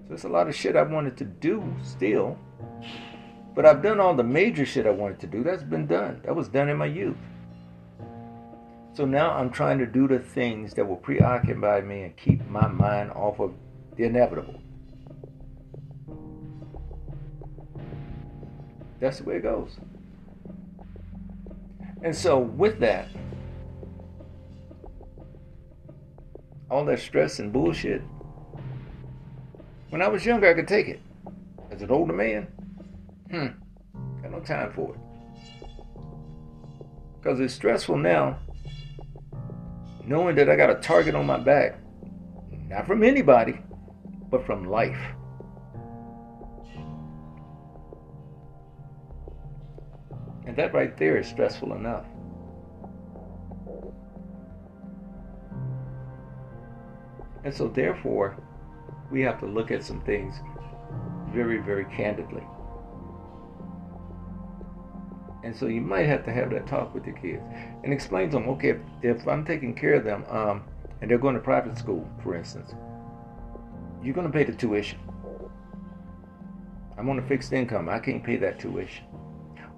[0.07, 2.37] So it's a lot of shit I wanted to do still.
[3.55, 5.43] But I've done all the major shit I wanted to do.
[5.43, 6.21] That's been done.
[6.23, 7.17] That was done in my youth.
[8.93, 12.67] So now I'm trying to do the things that will preoccupy me and keep my
[12.67, 13.53] mind off of
[13.95, 14.61] the inevitable.
[18.99, 19.77] That's the way it goes.
[22.03, 23.07] And so, with that,
[26.73, 28.01] all that stress and bullshit,
[29.91, 31.01] when I was younger, I could take it.
[31.69, 32.47] As an older man,
[33.29, 33.47] hmm,
[34.23, 34.99] got no time for it.
[37.21, 38.39] Because it's stressful now,
[40.03, 41.77] knowing that I got a target on my back,
[42.69, 43.59] not from anybody,
[44.31, 44.99] but from life.
[50.47, 52.05] And that right there is stressful enough.
[57.43, 58.37] And so, therefore,
[59.11, 60.35] we have to look at some things
[61.31, 62.43] very, very candidly.
[65.43, 67.43] And so, you might have to have that talk with your kids
[67.83, 70.63] and explain to them okay, if, if I'm taking care of them um,
[71.01, 72.73] and they're going to private school, for instance,
[74.01, 74.99] you're going to pay the tuition.
[76.97, 77.89] I'm on a fixed income.
[77.89, 79.05] I can't pay that tuition.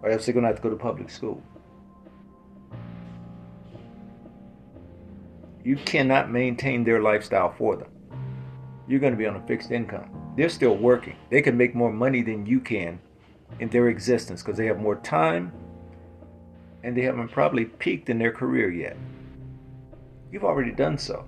[0.03, 1.41] Or else they're going to have to go to public school.
[5.65, 7.89] You cannot maintain their lifestyle for them.
[8.87, 10.11] You're going to be on a fixed income.
[10.37, 11.15] They're still working.
[11.31, 12.99] They can make more money than you can
[13.59, 15.51] in their existence because they have more time
[16.83, 18.95] and they haven't probably peaked in their career yet.
[20.31, 21.27] You've already done so.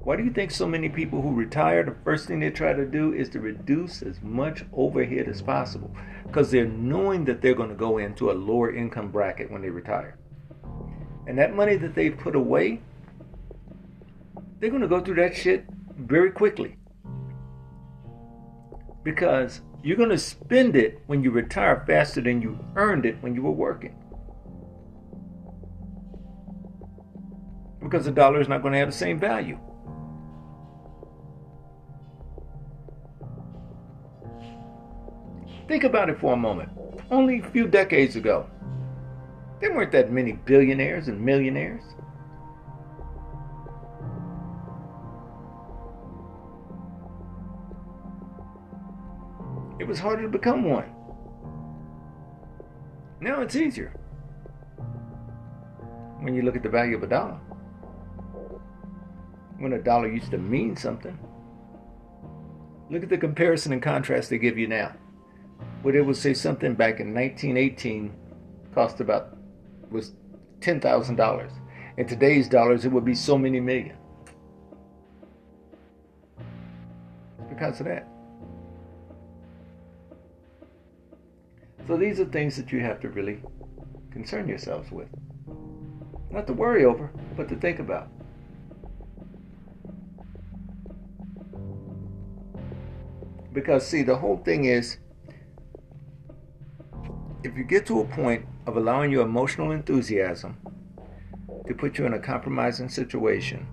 [0.00, 2.86] Why do you think so many people who retire, the first thing they try to
[2.86, 5.94] do is to reduce as much overhead as possible?
[6.26, 9.68] Because they're knowing that they're going to go into a lower income bracket when they
[9.68, 10.16] retire.
[11.26, 12.80] And that money that they put away,
[14.60, 15.64] they're going to go through that shit
[15.96, 16.76] very quickly.
[19.02, 23.34] Because you're going to spend it when you retire faster than you earned it when
[23.34, 23.94] you were working.
[27.82, 29.58] Because the dollar is not going to have the same value.
[35.68, 36.70] Think about it for a moment.
[37.10, 38.48] Only a few decades ago,
[39.60, 41.82] there weren't that many billionaires and millionaires.
[49.78, 50.90] It was harder to become one.
[53.20, 53.92] Now it's easier.
[56.20, 57.38] When you look at the value of a dollar.
[59.58, 61.18] When a dollar used to mean something.
[62.90, 64.94] Look at the comparison and contrast they give you now
[65.84, 68.10] where they would say something back in 1918
[68.74, 69.33] cost about
[69.94, 70.12] was
[70.60, 71.52] ten thousand dollars.
[71.96, 73.96] In today's dollars, it would be so many million.
[77.48, 78.08] Because of that.
[81.86, 83.40] So these are things that you have to really
[84.10, 85.08] concern yourselves with.
[86.30, 88.08] Not to worry over, but to think about.
[93.52, 94.96] Because, see, the whole thing is
[97.44, 100.56] if you get to a point of allowing your emotional enthusiasm
[101.66, 103.66] to put you in a compromising situation,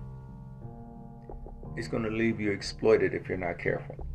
[1.74, 4.06] it's going to leave you exploited if you're not careful.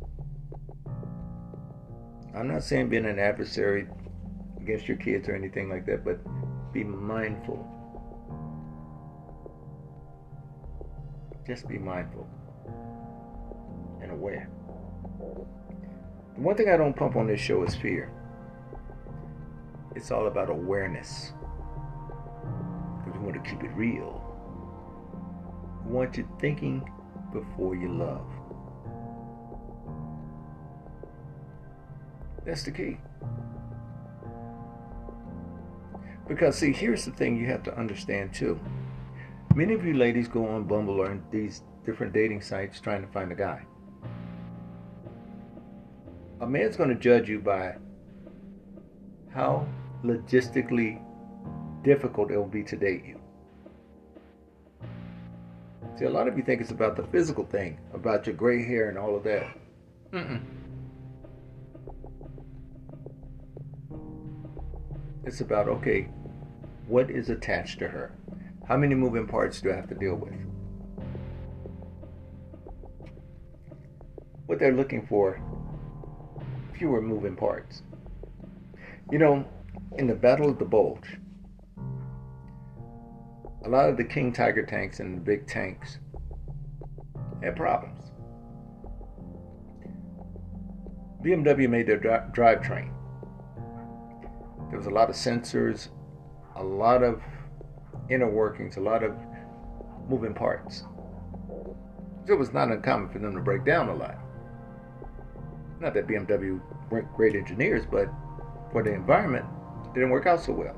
[2.36, 3.88] I'm not saying being an adversary
[4.60, 6.20] against your kids or anything like that, but
[6.72, 7.66] be mindful.
[11.44, 12.28] Just be mindful
[14.00, 14.48] and aware.
[16.36, 18.12] The one thing I don't pump on this show is fear.
[19.94, 21.32] It's all about awareness.
[23.06, 24.22] We want to keep it real.
[25.84, 26.88] We want you thinking
[27.32, 28.26] before you love.
[32.44, 32.98] That's the key.
[36.28, 38.60] Because, see, here's the thing you have to understand too.
[39.54, 43.32] Many of you ladies go on Bumble or these different dating sites trying to find
[43.32, 43.62] a guy.
[46.40, 47.76] A man's going to judge you by
[49.34, 49.66] how
[50.04, 51.02] logistically
[51.82, 53.20] difficult it will be to date you.
[55.98, 58.88] See, a lot of you think it's about the physical thing, about your gray hair
[58.88, 59.46] and all of that.
[60.12, 60.40] Mm-mm.
[65.24, 66.08] It's about, okay,
[66.86, 68.12] what is attached to her?
[68.66, 70.32] How many moving parts do I have to deal with?
[74.46, 75.40] What they're looking for,
[76.78, 77.82] fewer moving parts.
[79.10, 79.44] You know,
[79.96, 81.18] in the Battle of the Bulge,
[83.64, 85.98] a lot of the King Tiger tanks and the big tanks
[87.42, 88.12] had problems.
[91.22, 92.92] BMW made their dri- drivetrain.
[94.70, 95.88] There was a lot of sensors,
[96.54, 97.20] a lot of
[98.08, 99.14] inner workings, a lot of
[100.08, 100.84] moving parts.
[102.28, 104.18] It was not uncommon for them to break down a lot.
[105.80, 106.60] Not that BMW
[106.90, 108.08] weren't great engineers, but
[108.72, 109.46] for the environment,
[109.98, 110.76] didn't work out so well.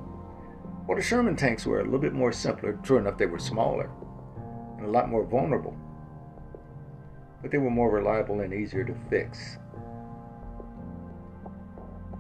[0.87, 2.73] Well, the Sherman tanks were a little bit more simpler.
[2.83, 3.91] True enough, they were smaller
[4.77, 5.77] and a lot more vulnerable,
[7.43, 9.59] but they were more reliable and easier to fix.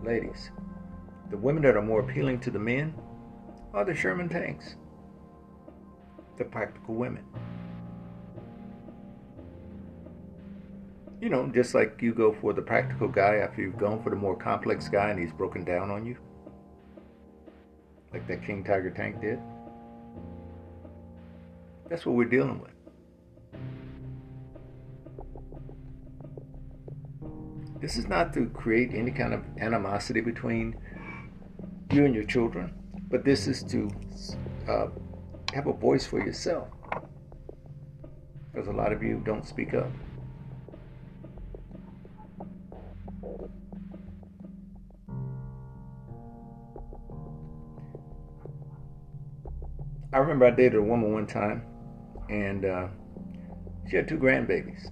[0.04, 0.50] Ladies,
[1.30, 2.94] the women that are more appealing to the men
[3.74, 4.76] are the Sherman tanks,
[6.36, 7.24] the practical women.
[11.20, 14.16] You know, just like you go for the practical guy after you've gone for the
[14.16, 16.16] more complex guy and he's broken down on you
[18.12, 19.38] like that King Tiger tank did.
[21.88, 22.70] That's what we're dealing with.
[27.80, 30.76] This is not to create any kind of animosity between
[31.90, 32.74] you and your children,
[33.08, 33.90] but this is to
[34.68, 34.86] uh,
[35.54, 36.68] have a voice for yourself.
[38.52, 39.90] Because a lot of you don't speak up.
[50.12, 51.62] I remember I dated a woman one time,
[52.28, 52.88] and uh,
[53.88, 54.90] she had two grandbabies.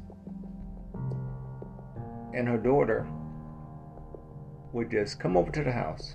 [2.33, 3.05] And her daughter
[4.73, 6.15] would just come over to the house,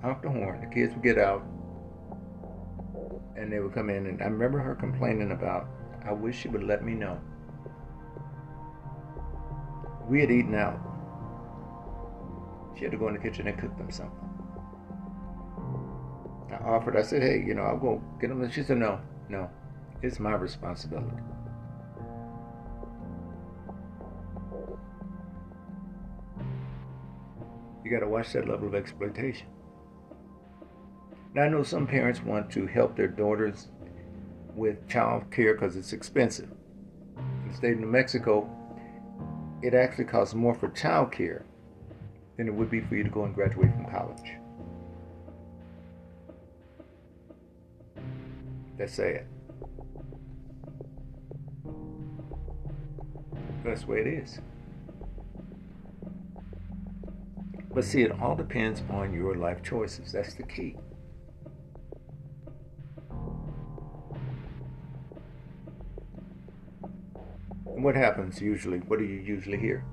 [0.00, 0.60] honk the horn.
[0.62, 1.44] The kids would get out,
[3.36, 4.06] and they would come in.
[4.06, 5.68] And I remember her complaining about,
[6.02, 7.20] I wish she would let me know.
[10.08, 10.80] We had eaten out.
[12.74, 14.33] She had to go in the kitchen and cook them something.
[16.60, 18.42] I offered, I said, hey, you know, I'll go get them.
[18.42, 19.50] And She said, no, no,
[20.02, 21.16] it's my responsibility.
[27.84, 29.46] You got to watch that level of exploitation.
[31.34, 33.68] Now, I know some parents want to help their daughters
[34.54, 36.48] with child care because it's expensive.
[37.16, 38.48] In the state of New Mexico,
[39.62, 41.44] it actually costs more for child care
[42.36, 44.43] than it would be for you to go and graduate from college.
[48.86, 49.26] Say it.
[53.64, 54.40] That's the way it is.
[57.72, 60.12] But see, it all depends on your life choices.
[60.12, 60.76] That's the key.
[67.66, 68.78] And what happens usually?
[68.78, 69.84] What do you usually hear?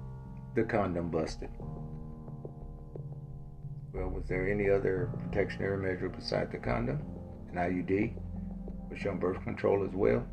[0.53, 1.49] The condom busted.
[3.93, 6.99] Well, was there any other protectionary measure besides the condom?
[7.51, 8.13] An IUD?
[8.91, 10.27] Was on birth control as well?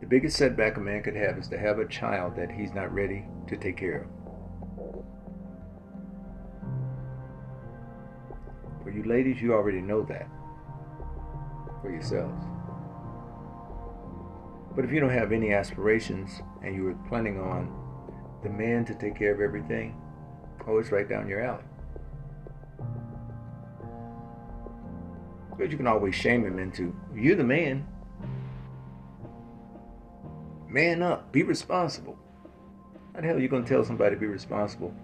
[0.00, 2.94] The biggest setback a man could have is to have a child that he's not
[2.94, 4.06] ready to take care of.
[8.84, 10.28] For you ladies, you already know that
[11.82, 12.44] for yourselves.
[14.76, 17.68] But if you don't have any aspirations and you were planning on
[18.44, 20.00] the man to take care of everything,
[20.68, 21.64] oh, it's right down your alley.
[25.58, 27.84] Because you can always shame him into, you're the man.
[30.68, 31.32] Man up.
[31.32, 32.16] Be responsible.
[33.12, 34.94] How the hell are you going to tell somebody to be responsible?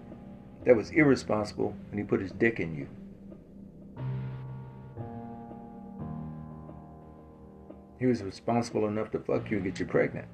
[0.63, 2.87] That was irresponsible when he put his dick in you.
[7.99, 10.27] He was responsible enough to fuck you and get you pregnant.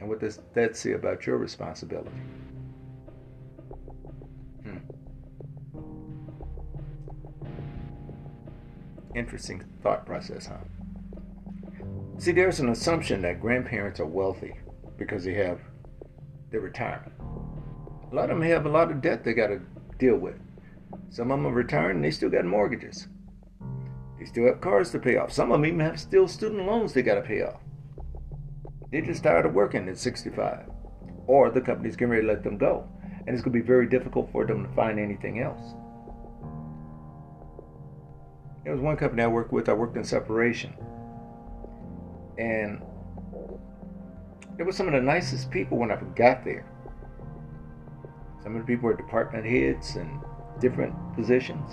[0.00, 2.10] And what does that say about your responsibility?
[9.14, 10.56] Interesting thought process, huh?
[12.18, 14.54] See, there's an assumption that grandparents are wealthy
[14.96, 15.60] because they have
[16.50, 17.12] their retirement.
[18.10, 19.60] A lot of them have a lot of debt they got to
[19.98, 20.36] deal with.
[21.10, 23.08] Some of them are retired and they still got mortgages.
[24.18, 25.32] They still have cars to pay off.
[25.32, 27.60] Some of them even have still student loans they got to pay off.
[28.90, 30.70] They just tired of working at 65.
[31.26, 32.88] Or the company's getting ready to let them go.
[33.26, 35.74] And it's going to be very difficult for them to find anything else.
[38.64, 40.74] There was one company I worked with, I worked in separation.
[42.38, 42.82] And
[44.58, 46.64] it was some of the nicest people when I got there.
[48.42, 50.20] Some of the people were department heads and
[50.60, 51.72] different positions.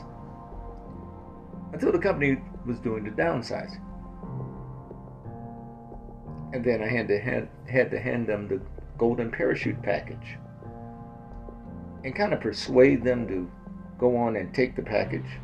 [1.71, 3.81] Until the company was doing the downsizing.
[6.53, 8.61] And then I had to hand, had to hand them the
[8.97, 10.37] golden parachute package
[12.03, 13.49] and kind of persuade them to
[13.97, 15.39] go on and take the package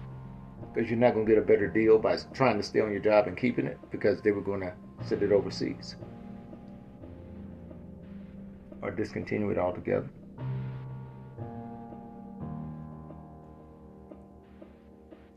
[0.78, 3.00] because you're not going to get a better deal by trying to stay on your
[3.00, 4.72] job and keeping it because they were going to
[5.04, 5.96] send it overseas
[8.84, 10.08] or discontinue it altogether.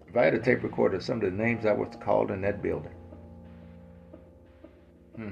[0.07, 2.43] If I had a tape recorder of some of the names I was called in
[2.43, 2.93] that building,
[5.17, 5.31] hmm.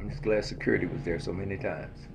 [0.00, 2.08] I'm just glad security was there so many times.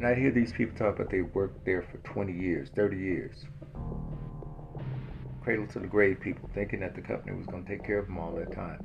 [0.00, 3.44] And I hear these people talk about they worked there for 20 years, 30 years.
[5.42, 8.06] Cradle to the grave people thinking that the company was going to take care of
[8.06, 8.80] them all that time.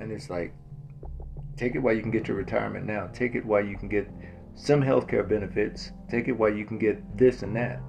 [0.00, 0.52] And it's like,
[1.56, 3.06] take it while you can get your retirement now.
[3.12, 4.10] Take it while you can get
[4.56, 5.92] some health care benefits.
[6.10, 7.80] Take it while you can get this and that.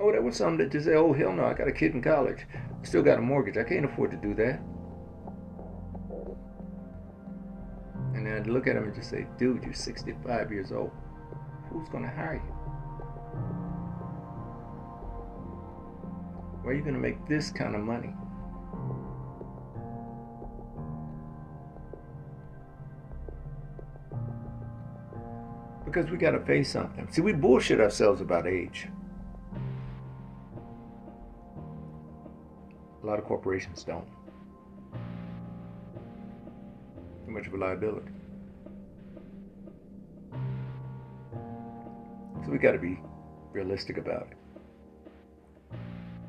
[0.00, 2.00] Oh, that was something that just say, oh, hell no, I got a kid in
[2.00, 2.46] college.
[2.54, 3.56] I still got a mortgage.
[3.56, 4.60] I can't afford to do that.
[8.14, 10.90] And I'd look at him and just say, dude, you're 65 years old.
[11.70, 12.52] Who's going to hire you?
[16.62, 18.14] Where are you going to make this kind of money?
[25.84, 27.10] Because we got to face something.
[27.10, 28.88] See, we bullshit ourselves about age.
[33.02, 34.06] A lot of corporations don't.
[37.32, 38.12] Too much of a liability.
[42.44, 43.00] So we got to be
[43.52, 44.36] realistic about it.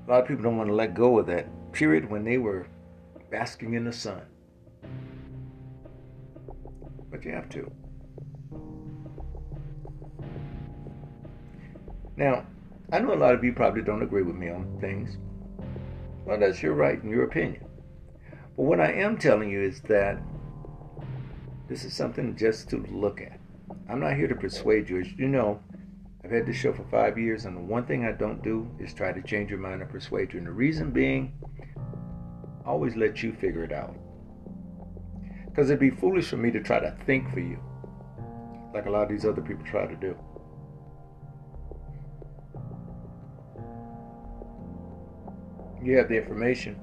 [0.07, 2.67] A lot of people don't want to let go of that period when they were
[3.29, 4.21] basking in the sun.
[7.11, 7.69] But you have to.
[12.15, 12.45] Now,
[12.93, 15.17] I know a lot of you probably don't agree with me on things.
[16.25, 17.65] Well, that's your right and your opinion.
[18.55, 20.21] But what I am telling you is that
[21.67, 23.39] this is something just to look at.
[23.89, 24.99] I'm not here to persuade you.
[24.99, 25.59] As you know,
[26.23, 28.93] I've had this show for five years, and the one thing I don't do is
[28.93, 30.39] try to change your mind or persuade you.
[30.39, 31.33] And the reason being,
[32.65, 33.95] I always let you figure it out.
[35.45, 37.59] Because it'd be foolish for me to try to think for you,
[38.73, 40.17] like a lot of these other people try to do.
[45.83, 46.79] You have the information.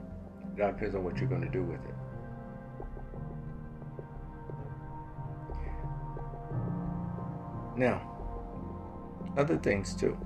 [0.57, 1.90] It all depends on what you're going to do with it.
[7.77, 8.03] Now,
[9.37, 10.17] other things too.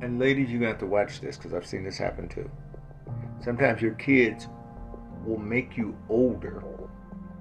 [0.00, 2.48] And ladies, you're going to have to watch this because I've seen this happen too.
[3.42, 4.46] Sometimes your kids
[5.24, 6.62] will make you older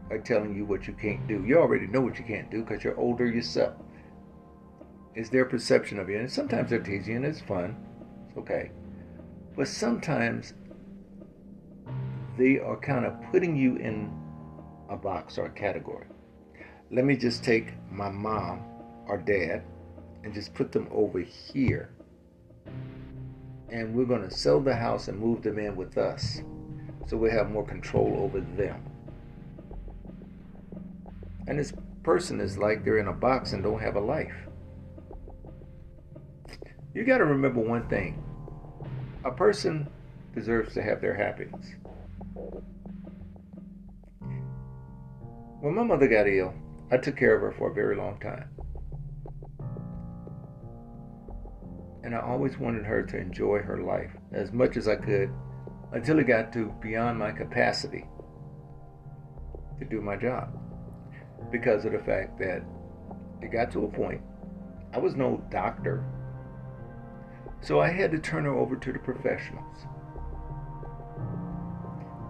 [0.09, 1.43] by telling you what you can't do.
[1.45, 3.75] You already know what you can't do because you're older yourself.
[5.13, 6.17] It's their perception of you.
[6.17, 7.75] And sometimes they're teasing and it's fun.
[8.29, 8.71] It's okay.
[9.55, 10.53] But sometimes
[12.37, 14.11] they are kind of putting you in
[14.89, 16.07] a box or a category
[16.91, 18.63] let me just take my mom
[19.07, 19.63] or dad
[20.23, 21.89] and just put them over here.
[23.69, 26.41] And we're going to sell the house and move them in with us.
[27.07, 28.83] So we have more control over them.
[31.47, 31.73] And this
[32.03, 34.35] person is like they're in a box and don't have a life.
[36.93, 38.23] You got to remember one thing
[39.25, 39.87] a person
[40.33, 41.67] deserves to have their happiness.
[45.59, 46.53] When my mother got ill,
[46.91, 48.49] I took care of her for a very long time.
[52.03, 55.31] And I always wanted her to enjoy her life as much as I could
[55.93, 58.05] until it got to beyond my capacity
[59.79, 60.55] to do my job.
[61.51, 62.61] Because of the fact that
[63.41, 64.21] it got to a point,
[64.93, 66.05] I was no doctor.
[67.61, 69.87] So I had to turn her over to the professionals.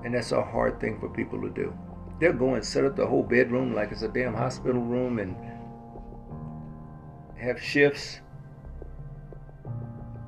[0.05, 1.77] And that's a hard thing for people to do.
[2.19, 5.35] They'll go and set up the whole bedroom like it's a damn hospital room and
[7.37, 8.21] have shifts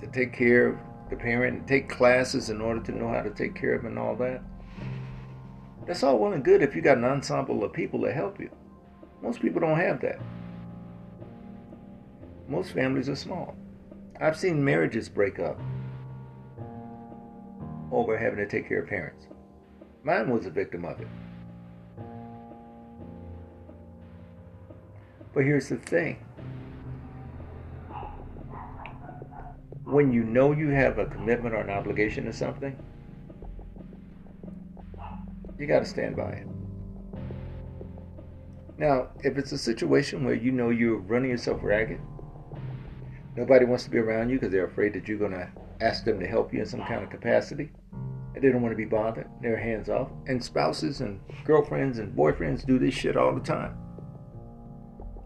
[0.02, 0.78] to take care of
[1.10, 3.98] the parent and take classes in order to know how to take care of and
[3.98, 4.42] all that.
[5.88, 8.52] That's all well and good if you got an ensemble of people that help you.
[9.24, 10.20] Most people don't have that.
[12.48, 13.56] Most families are small.
[14.22, 15.60] I've seen marriages break up
[17.92, 19.26] over having to take care of parents.
[20.04, 21.08] Mine was a victim of it.
[25.34, 26.18] But here's the thing
[29.84, 32.78] when you know you have a commitment or an obligation to something,
[35.58, 36.48] you got to stand by it.
[38.78, 42.00] Now, if it's a situation where you know you're running yourself ragged,
[43.36, 45.50] nobody wants to be around you because they're afraid that you're going to
[45.82, 47.72] ask them to help you in some kind of capacity,
[48.36, 50.10] and they don't want to be bothered, they're hands off.
[50.28, 53.78] And spouses and girlfriends and boyfriends do this shit all the time.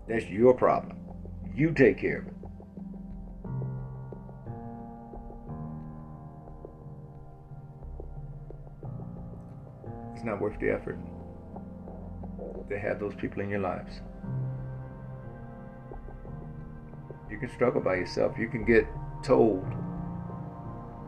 [0.07, 0.97] That's your problem.
[1.55, 2.33] You take care of it.
[10.15, 10.99] It's not worth the effort
[12.69, 14.01] to have those people in your lives.
[17.29, 18.37] You can struggle by yourself.
[18.37, 18.85] You can get
[19.23, 19.65] told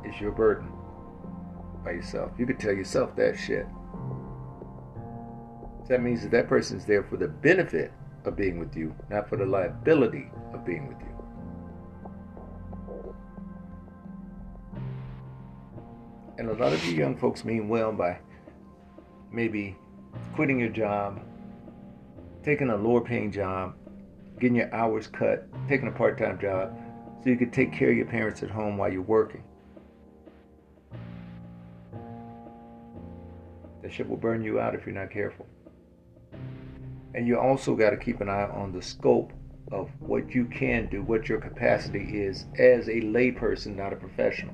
[0.04, 0.72] it's your burden
[1.84, 2.32] by yourself.
[2.38, 3.68] You could tell yourself that shit.
[5.88, 7.92] that means that that person is there for the benefit
[8.28, 11.06] of being with you, not for the liability of being with you.
[16.38, 18.18] And a lot of you young folks mean well by
[19.32, 19.76] maybe
[20.34, 21.22] quitting your job,
[22.44, 23.76] taking a lower paying job,
[24.40, 26.78] getting your hours cut, taking a part time job
[27.24, 29.44] so you could take care of your parents at home while you're working.
[33.82, 35.48] That shit will burn you out if you're not careful.
[37.16, 39.32] And you also got to keep an eye on the scope
[39.72, 44.54] of what you can do, what your capacity is as a layperson, not a professional.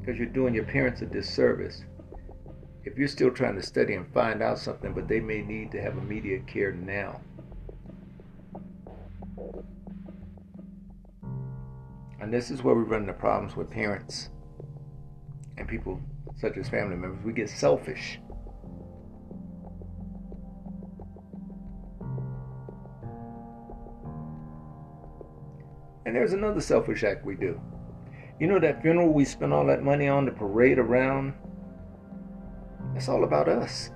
[0.00, 1.84] Because you're doing your parents a disservice
[2.84, 5.80] if you're still trying to study and find out something, but they may need to
[5.80, 7.20] have immediate care now.
[12.20, 14.30] And this is where we run into problems with parents
[15.56, 16.00] and people
[16.38, 17.24] such as family members.
[17.24, 18.18] We get selfish.
[26.10, 27.60] And there's another selfish act we do.
[28.40, 31.34] You know that funeral we spent all that money on to parade around?
[32.96, 33.90] It's all about us.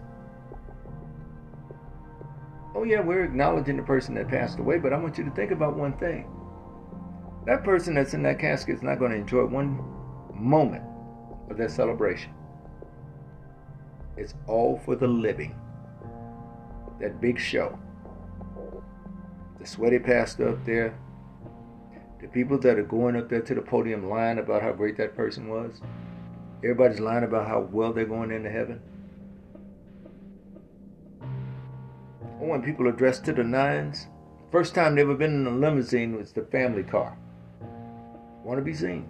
[2.72, 5.50] Oh, yeah, we're acknowledging the person that passed away, but I want you to think
[5.50, 6.30] about one thing.
[7.46, 9.82] That person that's in that casket is not going to enjoy one
[10.32, 10.84] moment
[11.50, 12.32] of that celebration.
[14.16, 15.58] It's all for the living.
[17.00, 17.76] That big show.
[19.58, 20.96] The sweaty pastor up there,
[22.24, 25.14] the people that are going up there to the podium lying about how great that
[25.14, 25.82] person was,
[26.62, 28.80] everybody's lying about how well they're going into heaven.
[32.40, 34.06] Or when people are dressed to the nines,
[34.50, 37.14] first time they ever been in a limousine was the family car.
[38.42, 39.06] Want to be seen.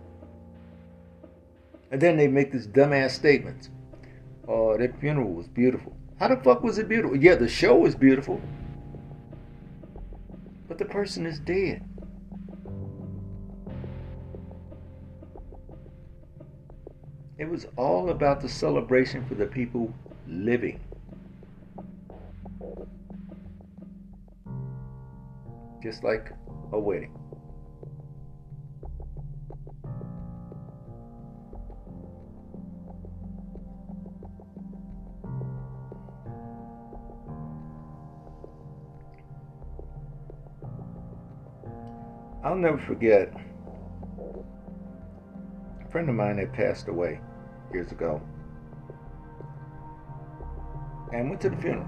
[1.93, 3.71] And then they make this dumbass statements.
[4.49, 5.97] Oh, that funeral was beautiful.
[6.19, 7.17] How the fuck was it beautiful?
[7.17, 8.41] Yeah, the show was beautiful.
[10.67, 11.85] But the person is dead.
[17.37, 19.93] It was all about the celebration for the people
[20.29, 20.79] living.
[25.83, 26.33] Just like
[26.73, 27.13] a wedding.
[42.45, 43.33] I'll never forget
[45.95, 47.21] friend of mine had passed away
[47.73, 48.21] years ago
[51.13, 51.87] and went to the funeral.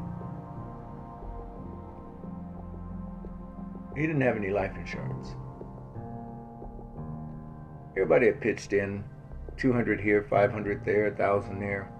[3.96, 5.34] He didn't have any life insurance.
[7.96, 9.02] Everybody had pitched in
[9.56, 11.90] 200 here, 500 there, 1,000 there.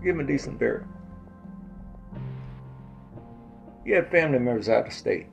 [0.00, 0.86] Give him a decent burial.
[3.84, 5.26] He had family members out of state.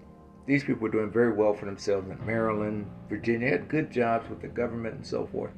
[0.45, 4.41] These people were doing very well for themselves in Maryland, Virginia, had good jobs with
[4.41, 5.53] the government and so forth.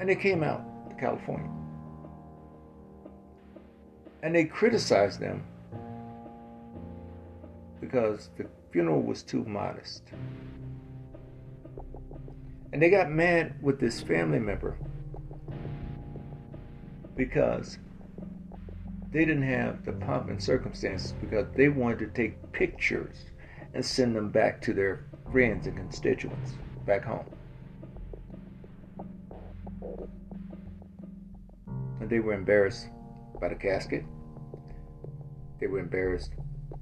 [0.00, 1.50] And they came out to California.
[4.22, 5.44] And they criticized them
[7.80, 10.02] because the funeral was too modest.
[12.72, 14.78] And they got mad with this family member
[17.14, 17.78] because
[19.16, 23.24] they didn't have the pomp and circumstances because they wanted to take pictures
[23.72, 26.52] and send them back to their friends and constituents
[26.84, 27.24] back home.
[31.98, 32.88] And they were embarrassed
[33.40, 34.04] by the casket.
[35.60, 36.32] They were embarrassed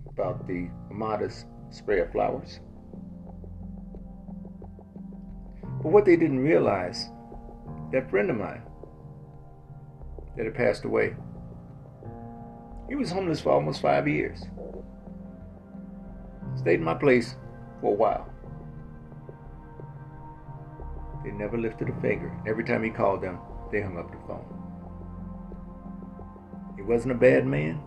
[0.09, 2.59] about the modest spray of flowers.
[5.63, 7.11] But what they didn't realize,
[7.93, 8.63] that friend of mine
[10.37, 11.15] that had passed away,
[12.89, 14.43] he was homeless for almost five years.
[16.57, 17.37] Stayed in my place
[17.81, 18.29] for a while.
[21.25, 22.33] They never lifted a finger.
[22.47, 23.39] Every time he called them,
[23.73, 24.45] they hung up the phone.
[26.77, 27.81] He wasn't a bad man.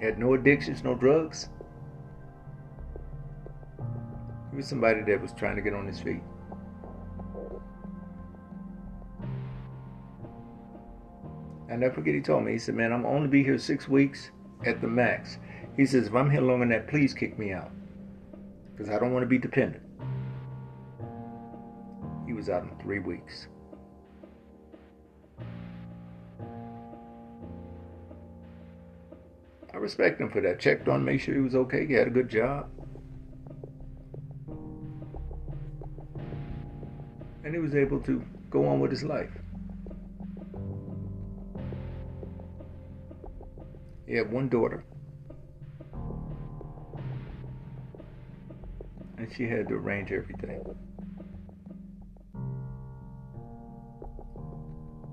[0.00, 1.48] Had no addictions, no drugs.
[4.50, 6.22] He was somebody that was trying to get on his feet.
[11.70, 14.30] I never forget he told me, he said, Man, I'm only be here six weeks
[14.66, 15.38] at the max.
[15.76, 17.70] He says, If I'm here longer than that, please kick me out.
[18.72, 19.82] Because I don't want to be dependent.
[22.26, 23.48] He was out in three weeks.
[29.72, 30.60] I respect him for that.
[30.60, 31.86] Checked on, made sure he was okay.
[31.86, 32.68] He had a good job.
[37.44, 39.30] And he was able to go on with his life.
[44.06, 44.84] He had one daughter.
[49.16, 50.62] And she had to arrange everything.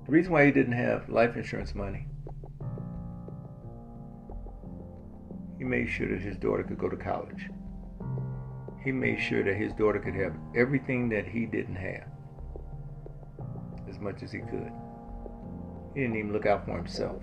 [0.04, 2.06] The reason why he didn't have life insurance money,
[5.56, 7.48] he made sure that his daughter could go to college.
[8.84, 12.08] He made sure that his daughter could have everything that he didn't have
[13.88, 14.72] as much as he could.
[15.94, 17.22] He didn't even look out for himself.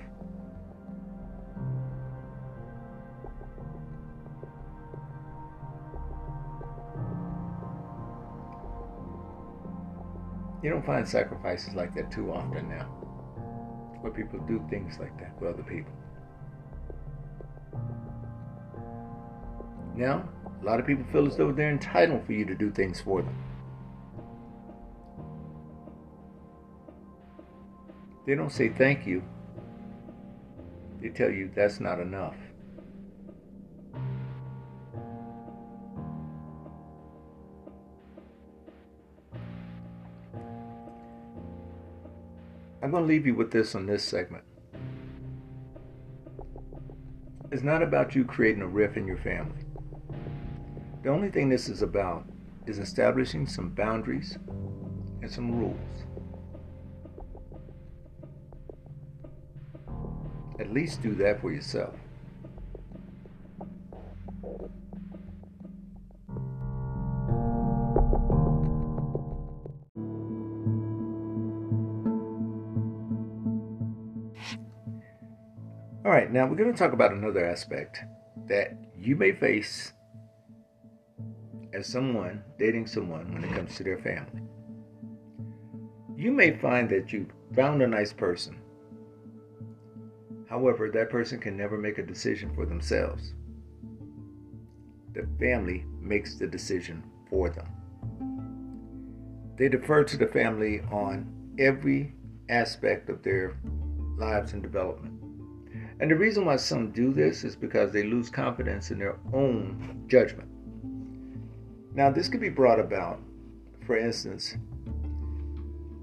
[10.62, 12.86] You don't find sacrifices like that too often now,
[14.02, 15.94] where people do things like that for other people.
[19.96, 20.28] Now,
[20.62, 23.22] a lot of people feel as though they're entitled for you to do things for
[23.22, 23.36] them.
[28.26, 29.24] They don't say thank you.
[31.02, 32.36] They tell you that's not enough.
[42.90, 44.44] I'm going to leave you with this on this segment.
[47.52, 49.62] It's not about you creating a rift in your family.
[51.04, 52.26] The only thing this is about
[52.66, 54.40] is establishing some boundaries
[55.22, 55.78] and some rules.
[60.60, 61.94] At least do that for yourself.
[76.06, 78.00] All right, now we're going to talk about another aspect
[78.48, 79.92] that you may face
[81.74, 84.42] as someone dating someone when it comes to their family.
[86.16, 88.62] You may find that you found a nice person.
[90.50, 93.34] However, that person can never make a decision for themselves.
[95.14, 97.68] The family makes the decision for them.
[99.58, 102.14] They defer to the family on every
[102.48, 103.58] aspect of their
[104.18, 105.19] lives and development.
[106.00, 110.06] And the reason why some do this is because they lose confidence in their own
[110.08, 110.50] judgment.
[111.94, 113.20] Now, this could be brought about,
[113.86, 114.56] for instance,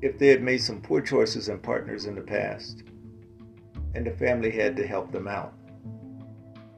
[0.02, 2.82] if they had made some poor choices and partners in the past,
[3.94, 5.54] and the family had to help them out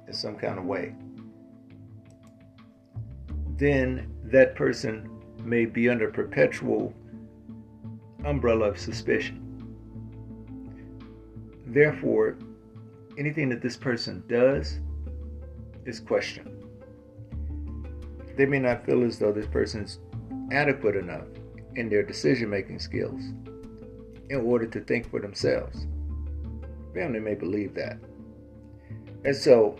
[0.06, 0.94] in some kind of way.
[3.56, 5.10] Then that person
[5.42, 6.94] may be under perpetual
[8.24, 9.44] umbrella of suspicion.
[11.66, 12.36] Therefore,
[13.18, 14.78] anything that this person does
[15.84, 16.64] is questioned.
[18.36, 19.98] They may not feel as though this person is
[20.52, 21.26] adequate enough
[21.74, 23.20] in their decision making skills
[24.30, 25.86] in order to think for themselves.
[26.94, 27.98] Family may believe that.
[29.24, 29.76] And so,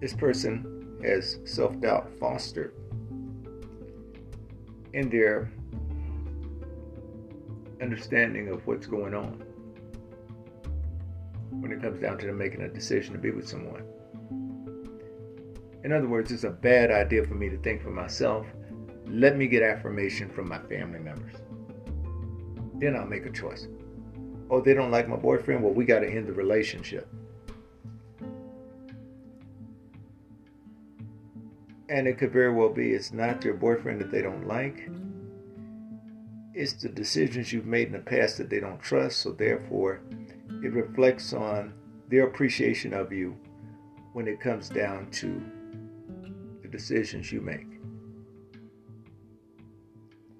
[0.00, 2.74] this person has self doubt fostered
[4.92, 5.50] in their
[7.80, 9.43] understanding of what's going on
[11.60, 13.84] when it comes down to them making a decision to be with someone.
[15.84, 18.46] In other words, it's a bad idea for me to think for myself.
[19.06, 21.34] Let me get affirmation from my family members.
[22.80, 23.68] Then I'll make a choice.
[24.50, 25.62] Oh, they don't like my boyfriend?
[25.62, 27.08] Well, we got to end the relationship.
[31.88, 34.88] And it could very well be it's not your boyfriend that they don't like.
[36.54, 40.00] it's the decisions you've made in the past that they don't trust, so therefore
[40.64, 41.74] it reflects on
[42.08, 43.36] their appreciation of you
[44.14, 45.42] when it comes down to
[46.62, 47.66] the decisions you make.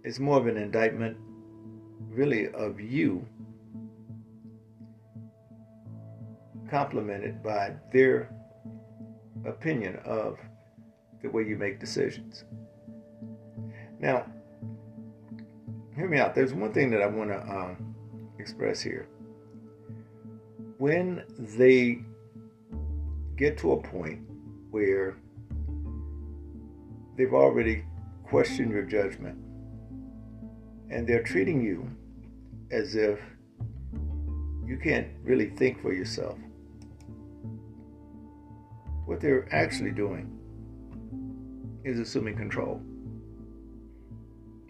[0.02, 1.18] It's more of an indictment,
[2.08, 3.26] really, of you,
[6.70, 8.30] complemented by their
[9.44, 10.38] opinion of
[11.22, 12.44] the way you make decisions.
[13.98, 14.24] Now,
[15.94, 16.34] hear me out.
[16.34, 17.94] There's one thing that I want to um,
[18.38, 19.06] express here.
[20.78, 22.00] When they
[23.36, 24.20] get to a point
[24.70, 25.16] where
[27.16, 27.84] they've already
[28.24, 29.38] questioned your judgment
[30.90, 31.88] and they're treating you
[32.70, 33.20] as if
[34.66, 36.38] you can't really think for yourself.
[39.06, 40.30] What they're actually doing
[41.84, 42.80] is assuming control.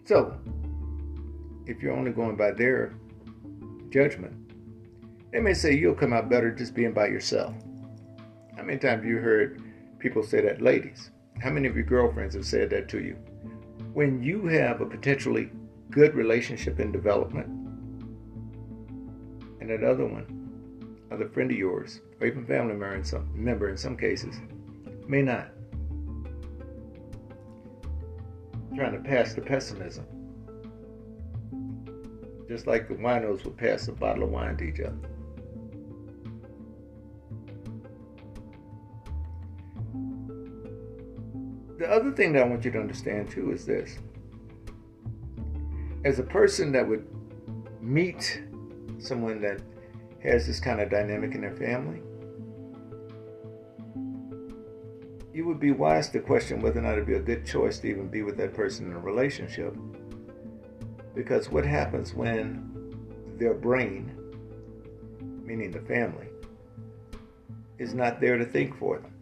[0.03, 0.37] So,
[1.65, 2.93] if you're only going by their
[3.89, 4.44] judgment,
[5.35, 7.53] they may say you'll come out better just being by yourself.
[8.55, 9.61] How many times have you heard
[9.99, 11.11] people say that, ladies?
[11.41, 13.17] How many of your girlfriends have said that to you?
[13.93, 15.51] When you have a potentially
[15.91, 17.47] good relationship in development,
[19.59, 23.67] and that other one, other friend of yours, or even family member in some, member
[23.67, 24.37] in some cases,
[25.05, 25.49] may not.
[28.73, 30.05] Trying to pass the pessimism.
[32.47, 34.95] Just like the winos would pass a bottle of wine to each other.
[41.85, 43.99] The other thing that I want you to understand too is this.
[46.03, 47.07] As a person that would
[47.79, 48.41] meet
[48.97, 49.61] someone that
[50.23, 52.01] has this kind of dynamic in their family,
[55.31, 57.87] you would be wise to question whether or not it'd be a good choice to
[57.87, 59.77] even be with that person in a relationship.
[61.13, 62.97] Because what happens when
[63.37, 64.11] their brain,
[65.43, 66.29] meaning the family,
[67.77, 69.14] is not there to think for them?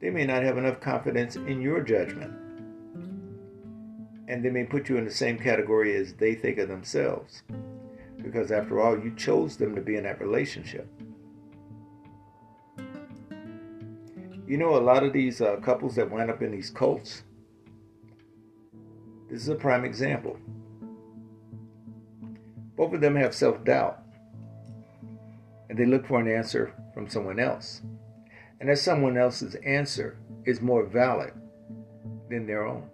[0.00, 2.32] They may not have enough confidence in your judgment.
[4.28, 7.42] And they may put you in the same category as they think of themselves.
[8.22, 10.88] Because after all, you chose them to be in that relationship.
[14.46, 17.22] You know, a lot of these uh, couples that wind up in these cults,
[19.28, 20.38] this is a prime example.
[22.76, 24.00] Both of them have self doubt,
[25.68, 27.82] and they look for an answer from someone else.
[28.60, 31.32] And that someone else's answer is more valid
[32.28, 32.88] than their own.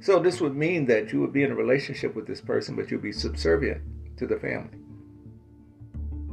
[0.00, 2.90] So, this would mean that you would be in a relationship with this person, but
[2.90, 3.80] you'd be subservient
[4.18, 4.78] to the family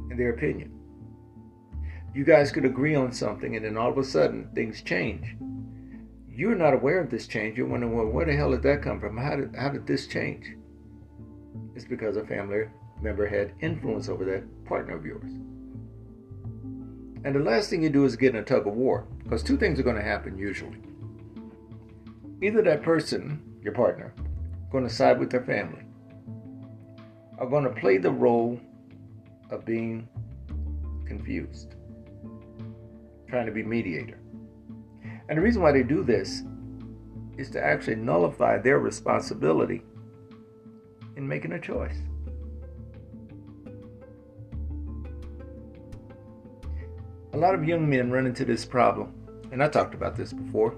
[0.10, 0.77] and their opinion.
[2.14, 5.38] You guys could agree on something, and then all of a sudden things change.
[6.30, 7.57] You're not aware of this change.
[7.57, 9.15] You're wondering, well, where the hell did that come from?
[9.15, 10.45] How did, how did this change?
[11.73, 12.65] It's because of family
[13.02, 15.32] member had influence over that partner of yours.
[17.23, 19.57] And the last thing you do is get in a tug of war, because two
[19.57, 20.78] things are going to happen usually.
[22.41, 24.14] Either that person, your partner,
[24.72, 25.84] going to side with their family,
[27.38, 28.60] are going to play the role
[29.52, 30.07] of being
[31.06, 31.76] confused,
[33.28, 34.18] trying to be mediator.
[35.30, 36.44] And the reason why they do this
[37.38, 39.84] is to actually nullify their responsibility
[41.15, 41.98] in making a choice.
[47.34, 49.14] A lot of young men run into this problem,
[49.52, 50.76] and I talked about this before.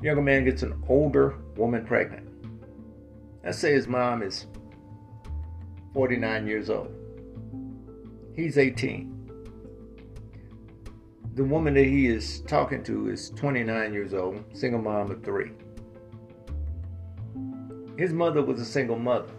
[0.00, 2.28] Younger man gets an older woman pregnant.
[3.44, 4.46] Let's say his mom is
[5.92, 6.94] 49 years old.
[8.36, 9.16] He's 18.
[11.34, 15.50] The woman that he is talking to is 29 years old, single mom of three.
[17.98, 19.32] His mother was a single mother.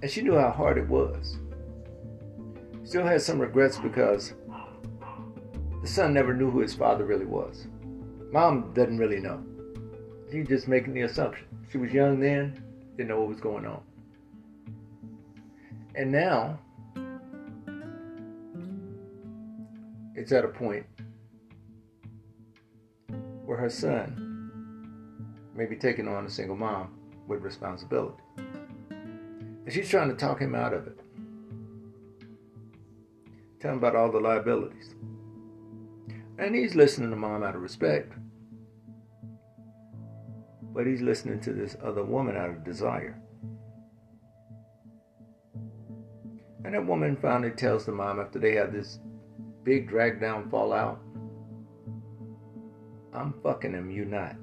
[0.00, 1.38] And she knew how hard it was.
[2.84, 4.34] Still has some regrets because
[5.80, 7.66] the son never knew who his father really was.
[8.30, 9.42] Mom doesn't really know.
[10.30, 11.46] She's just making the assumption.
[11.70, 12.62] She was young then,
[12.96, 13.80] didn't know what was going on.
[15.94, 16.58] And now,
[20.14, 20.84] it's at a point
[23.46, 24.50] where her son
[25.54, 26.98] may be taking on a single mom
[27.28, 28.22] with responsibility.
[28.38, 30.98] And she's trying to talk him out of it.
[33.64, 34.94] Him about all the liabilities.
[36.38, 38.12] And he's listening to mom out of respect.
[40.74, 43.18] But he's listening to this other woman out of desire.
[46.64, 48.98] And that woman finally tells the mom after they have this
[49.62, 51.00] big drag down fallout.
[53.14, 54.36] I'm fucking him, you not.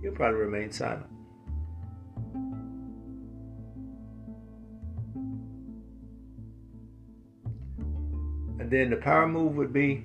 [0.00, 1.11] He'll probably remain silent.
[8.72, 10.04] Then the power move would be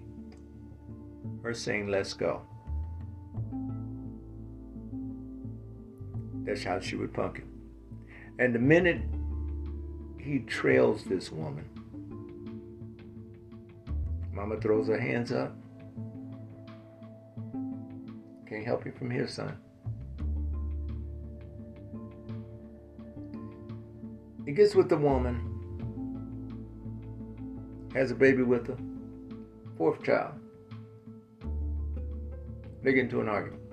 [1.44, 2.42] her saying, Let's go.
[6.44, 7.50] That's how she would punk him.
[8.40, 9.02] And the minute
[10.20, 11.66] he trails this woman,
[14.34, 15.56] Mama throws her hands up.
[18.48, 19.58] Can't help you from here, son.
[24.46, 25.57] He gets with the woman,
[27.98, 28.78] has a baby with her,
[29.76, 30.34] fourth child.
[32.84, 33.64] They get into an argument.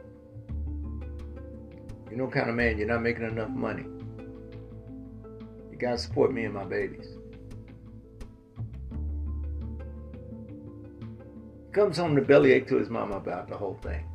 [2.09, 3.85] You're no kind of man, you're not making enough money.
[5.71, 7.07] You gotta support me and my babies.
[11.73, 14.07] Comes home to bellyache to his mama about the whole thing.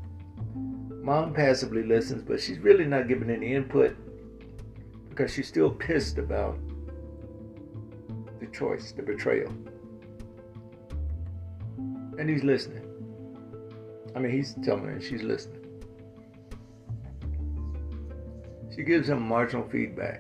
[1.04, 3.96] Mom passively listens, but she's really not giving any input
[5.10, 6.58] because she's still pissed about
[8.40, 9.54] the choice, the betrayal.
[12.20, 12.84] And he's listening.
[14.14, 15.62] I mean, he's telling her, and she's listening.
[18.76, 20.20] She gives him marginal feedback.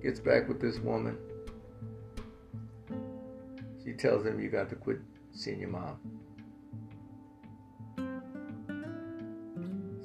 [0.00, 1.18] Gets back with this woman.
[3.84, 5.00] She tells him, You got to quit
[5.32, 5.98] seeing your mom.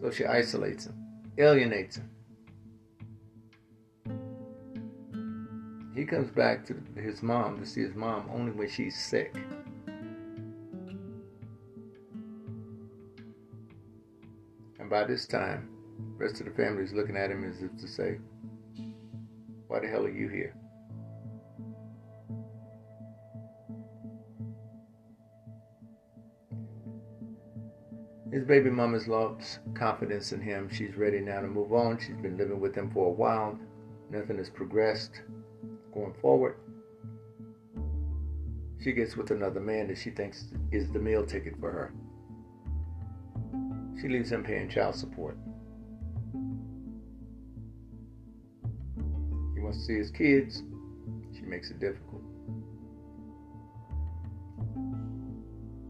[0.01, 0.95] So she isolates him,
[1.38, 2.09] alienates him.
[5.98, 9.36] He comes back to his mom to see his mom only when she's sick.
[14.80, 15.68] And by this time,
[16.19, 18.19] the rest of the family is looking at him as if to say,
[19.68, 20.53] Why the hell are you here?
[28.32, 30.69] His baby mama's lost confidence in him.
[30.72, 31.98] She's ready now to move on.
[31.98, 33.57] She's been living with him for a while.
[34.11, 35.24] Nothing has progressed
[35.93, 36.55] going forward.
[38.84, 41.93] She gets with another man that she thinks is the meal ticket for her.
[43.99, 45.38] She leaves him paying child support.
[49.55, 50.64] He wants to see his kids.
[51.35, 52.22] She makes it difficult.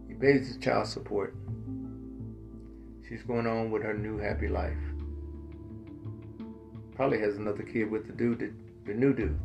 [0.08, 1.36] He pays his child support.
[3.08, 4.78] She's going on with her new happy life.
[6.96, 8.54] Probably has another kid with the dude, that,
[8.86, 9.40] the new dude.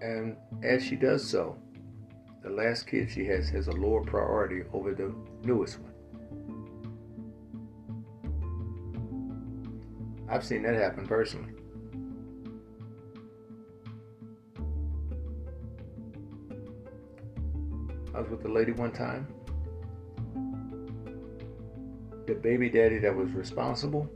[0.00, 1.56] And as she does so,
[2.42, 5.12] the last kid she has has a lower priority over the
[5.42, 5.92] newest one.
[10.30, 11.52] I've seen that happen personally.
[18.14, 19.26] I was with a lady one time.
[22.26, 24.10] The baby daddy that was responsible,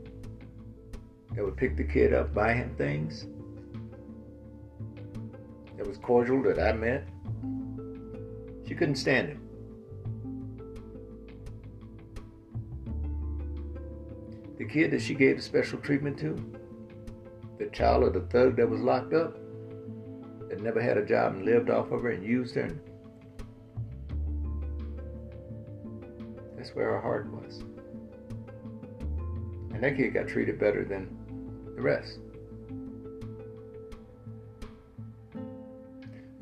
[1.33, 3.25] that would pick the kid up, buy him things,
[5.97, 7.07] cordial that I met,
[8.67, 9.39] she couldn't stand him.
[14.57, 16.35] The kid that she gave special treatment to,
[17.59, 19.37] the child of the thug that was locked up,
[20.49, 22.69] that never had a job and lived off of her and used her.
[26.55, 27.59] That's where her heart was.
[29.73, 31.09] And that kid got treated better than
[31.75, 32.19] the rest.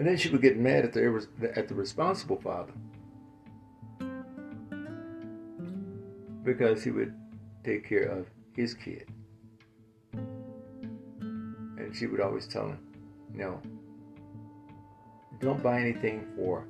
[0.02, 2.74] And then she would get mad at the at the responsible father
[6.44, 7.14] because he would
[7.64, 8.26] take care of
[8.56, 9.08] his kid.
[10.14, 12.80] And she would always tell him,
[13.32, 13.62] "No,
[15.40, 16.66] don't buy anything for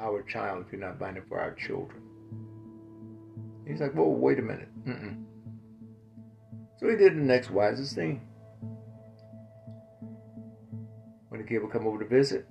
[0.00, 2.02] our child if you're not buying it for our children."
[3.64, 5.22] He's like, "Whoa, wait a minute." Mm-mm.
[6.78, 8.25] So he did the next wisest thing.
[11.46, 12.46] Kid would come over to visit,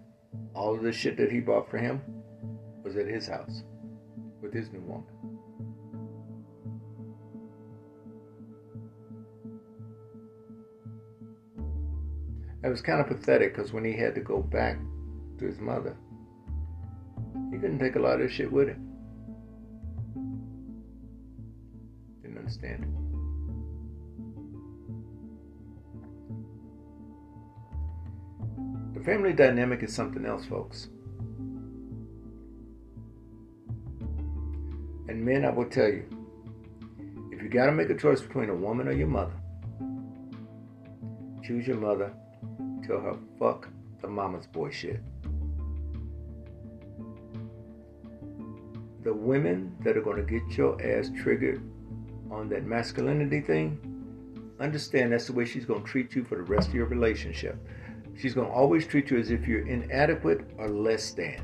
[0.53, 2.01] all of the shit that he bought for him
[2.83, 3.63] was at his house
[4.41, 5.05] with his new woman.
[12.63, 14.79] It was kind of pathetic because when he had to go back
[15.37, 15.95] to his mother,
[17.51, 18.91] he couldn't take a lot of shit with him.
[22.23, 23.04] Didn't understand it.
[29.05, 30.87] Family dynamic is something else, folks.
[35.07, 36.09] And men, I will tell you,
[37.31, 39.33] if you got to make a choice between a woman or your mother,
[41.43, 42.11] choose your mother.
[42.87, 43.69] Tell her, fuck
[44.01, 44.99] the mama's boy shit.
[49.03, 51.61] The women that are going to get your ass triggered
[52.31, 53.79] on that masculinity thing,
[54.59, 57.55] understand that's the way she's going to treat you for the rest of your relationship.
[58.17, 61.41] She's going to always treat you as if you're inadequate or less than.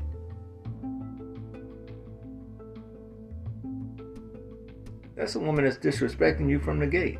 [5.14, 7.18] That's a woman that's disrespecting you from the gate.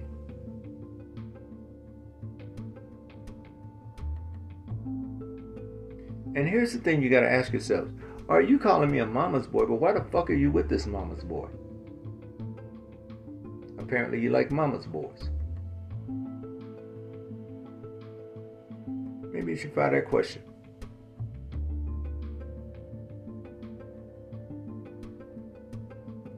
[6.34, 7.88] And here's the thing you got to ask yourself
[8.28, 10.86] Are you calling me a mama's boy, but why the fuck are you with this
[10.86, 11.48] mama's boy?
[13.78, 15.28] Apparently, you like mama's boys.
[19.32, 20.42] Maybe you should try that question.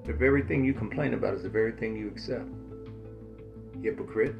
[0.04, 2.48] The very thing you complain about is the very thing you accept.
[3.82, 4.36] Hypocrite.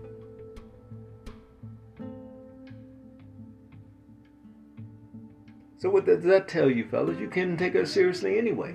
[5.78, 7.18] So what does that tell you, fellas?
[7.18, 8.74] You can't take her seriously anyway.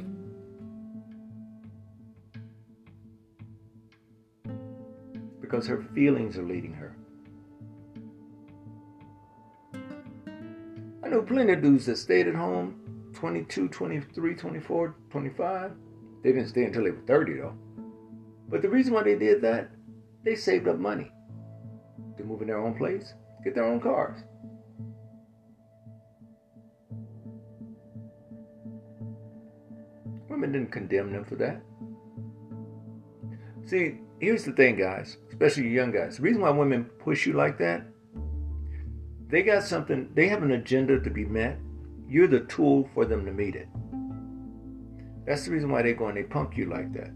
[5.40, 6.96] Because her feelings are leading her.
[11.30, 12.76] Plenty of dudes that stayed at home
[13.14, 15.72] 22, 23, 24, 25.
[16.24, 17.54] They didn't stay until they were 30 though.
[18.50, 19.70] But the reason why they did that,
[20.26, 21.12] they saved up money
[22.18, 24.20] to move in their own place, get their own cars.
[30.30, 31.62] Women didn't condemn them for that.
[33.66, 36.18] See, here's the thing, guys, especially you young guys.
[36.18, 37.84] The reason why women push you like that,
[39.30, 41.58] they got something, they have an agenda to be met.
[42.08, 43.68] You're the tool for them to meet it.
[45.26, 47.12] That's the reason why they go and they punk you like that.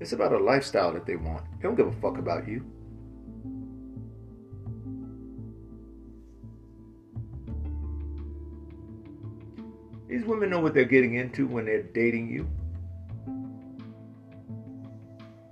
[0.00, 1.44] It's about a lifestyle that they want.
[1.56, 2.64] They don't give a fuck about you.
[10.08, 12.48] These women know what they're getting into when they're dating you.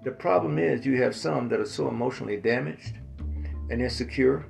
[0.06, 3.00] The problem is you have some that are so emotionally damaged
[3.70, 4.46] and insecure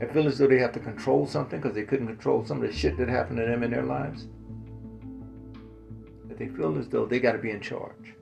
[0.00, 2.70] and feel as though they have to control something because they couldn't control some of
[2.70, 4.28] the shit that happened to them in their lives.
[6.28, 8.14] That they feel as though they got to be in charge.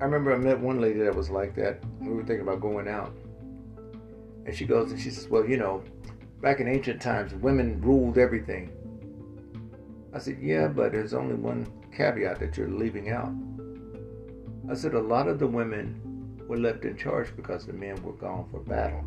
[0.00, 1.84] I remember I met one lady that was like that.
[2.00, 3.16] We were thinking about going out.
[4.44, 5.84] And she goes and she says, Well, you know,
[6.40, 8.75] back in ancient times, women ruled everything.
[10.16, 13.34] I said, Yeah, but there's only one caveat that you're leaving out.
[14.66, 18.14] I said, A lot of the women were left in charge because the men were
[18.14, 19.04] gone for battle.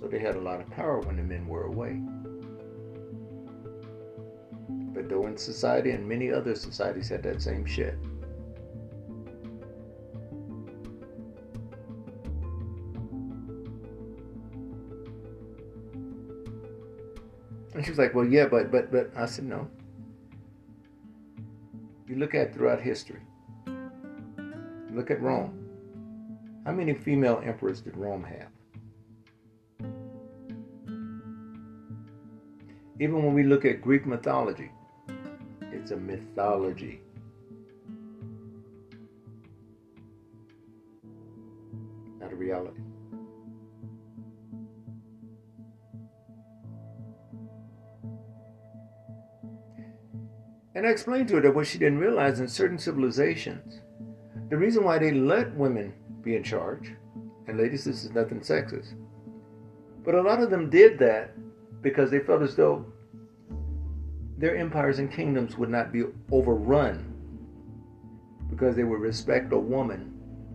[0.00, 2.00] So they had a lot of power when the men were away.
[4.94, 7.98] But Bedouin society and many other societies had that same shit.
[17.80, 19.10] And she was like, Well, yeah, but, but, but.
[19.16, 19.66] I said, No.
[22.06, 23.20] You look at throughout history.
[24.92, 25.66] Look at Rome.
[26.66, 29.88] How many female emperors did Rome have?
[33.00, 34.70] Even when we look at Greek mythology,
[35.72, 37.00] it's a mythology.
[42.20, 42.82] Not a reality.
[50.74, 53.80] And I explained to her that what she didn't realize in certain civilizations,
[54.48, 55.92] the reason why they let women
[56.22, 56.92] be in charge,
[57.46, 58.94] and ladies, this is nothing sexist,
[60.04, 61.32] but a lot of them did that
[61.82, 62.84] because they felt as though
[64.38, 67.10] their empires and kingdoms would not be overrun
[68.48, 70.12] because they would respect a woman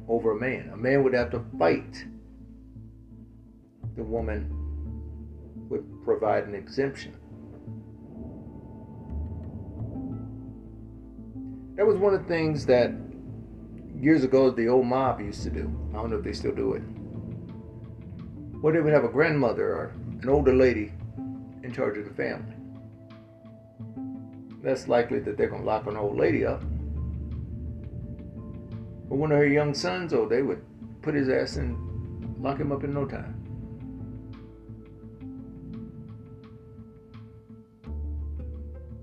[0.08, 0.70] over a man.
[0.74, 2.06] A man would have to fight.
[3.96, 4.50] The woman
[5.70, 7.16] would provide an exemption.
[11.76, 12.94] That was one of the things that
[14.00, 15.70] years ago the old mob used to do.
[15.92, 16.82] I don't know if they still do it.
[18.62, 20.94] Where they would have a grandmother or an older lady
[21.64, 22.56] in charge of the family.
[24.64, 26.62] Less likely that they're to lock an old lady up.
[29.10, 30.64] But one of her young sons, oh, they would
[31.02, 31.78] put his ass in,
[32.40, 33.42] lock him up in no time.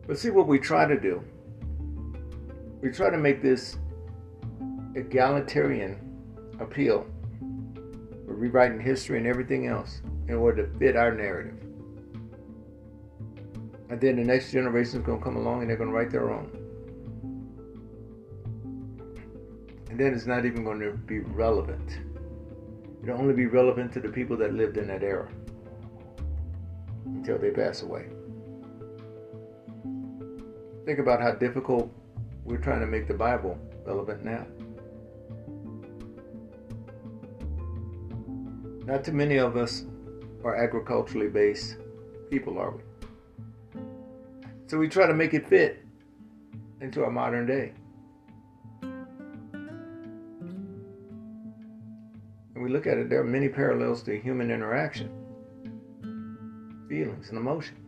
[0.06, 1.22] But see what we try to do.
[2.82, 3.78] We try to make this
[4.94, 5.96] egalitarian
[6.60, 7.06] appeal
[8.26, 11.54] rewriting history and everything else in order to fit our narrative.
[13.88, 16.10] And then the next generation is going to come along and they're going to write
[16.10, 16.50] their own.
[19.90, 22.00] And then it's not even going to be relevant.
[23.02, 25.28] It'll only be relevant to the people that lived in that era
[27.04, 28.06] until they pass away.
[30.84, 31.92] Think about how difficult
[32.44, 34.46] we're trying to make the Bible relevant now.
[38.84, 39.84] Not too many of us
[40.44, 41.76] are agriculturally based
[42.30, 42.82] people, are we?
[44.66, 45.84] So we try to make it fit
[46.80, 47.74] into our modern day.
[52.54, 55.10] And we look at it, there are many parallels to human interaction,
[56.88, 57.81] feelings, and emotions.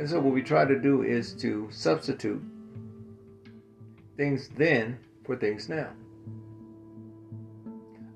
[0.00, 2.42] And so what we try to do is to substitute
[4.16, 5.90] things then for things now.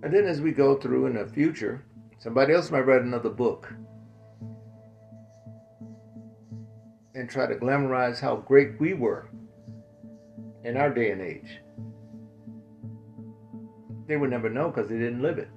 [0.02, 1.84] And then as we go through in the future,
[2.18, 3.70] somebody else might write another book
[7.14, 9.28] and try to glamorize how great we were
[10.64, 11.60] in our day and age.
[14.06, 15.50] They would never know because they didn't live it.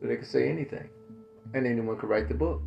[0.00, 0.88] So they could say anything,
[1.52, 2.62] and anyone could write the book.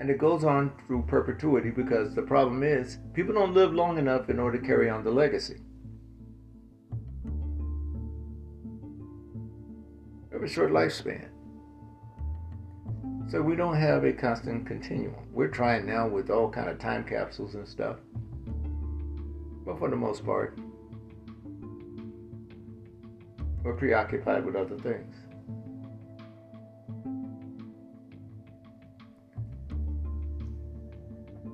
[0.00, 4.30] And it goes on through perpetuity because the problem is people don't live long enough
[4.30, 5.58] in order to carry on the legacy.
[10.42, 11.28] A short lifespan.
[13.30, 15.14] So we don't have a constant continuum.
[15.32, 17.98] We're trying now with all kind of time capsules and stuff.
[19.66, 20.58] But for the most part,
[23.62, 25.19] we're preoccupied with other things.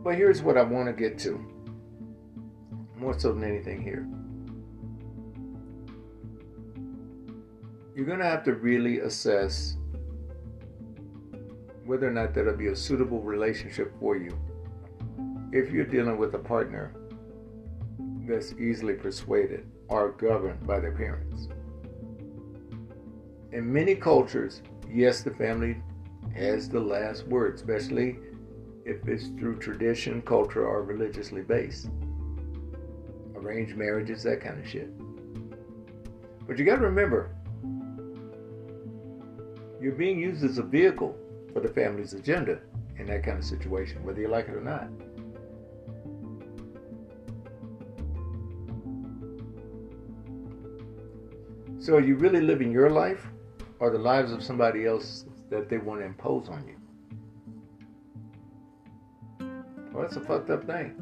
[0.07, 1.45] But here's what I want to get to,
[2.97, 4.07] more so than anything here.
[7.93, 9.77] You're going to have to really assess
[11.85, 14.39] whether or not that'll be a suitable relationship for you
[15.51, 16.93] if you're dealing with a partner
[18.28, 21.49] that's easily persuaded or governed by their parents.
[23.51, 25.83] In many cultures, yes, the family
[26.33, 28.20] has the last word, especially
[28.86, 31.90] if it's through tradition, culture, or religiously based.
[33.34, 34.88] Arranged marriages, that kind of shit.
[36.46, 37.34] But you got to remember,
[39.80, 41.18] you're being used as a vehicle
[41.52, 42.60] for the family's agenda
[42.96, 44.88] in that kind of situation, whether you like it or not.
[51.80, 53.26] So, are you really living your life
[53.80, 56.76] or the lives of somebody else that they want to impose on you?
[59.97, 60.93] Well, that's a fucked up thing.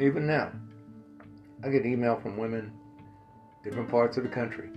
[0.00, 0.52] Even now,
[1.64, 2.72] I get email from women
[3.64, 4.70] different parts of the country,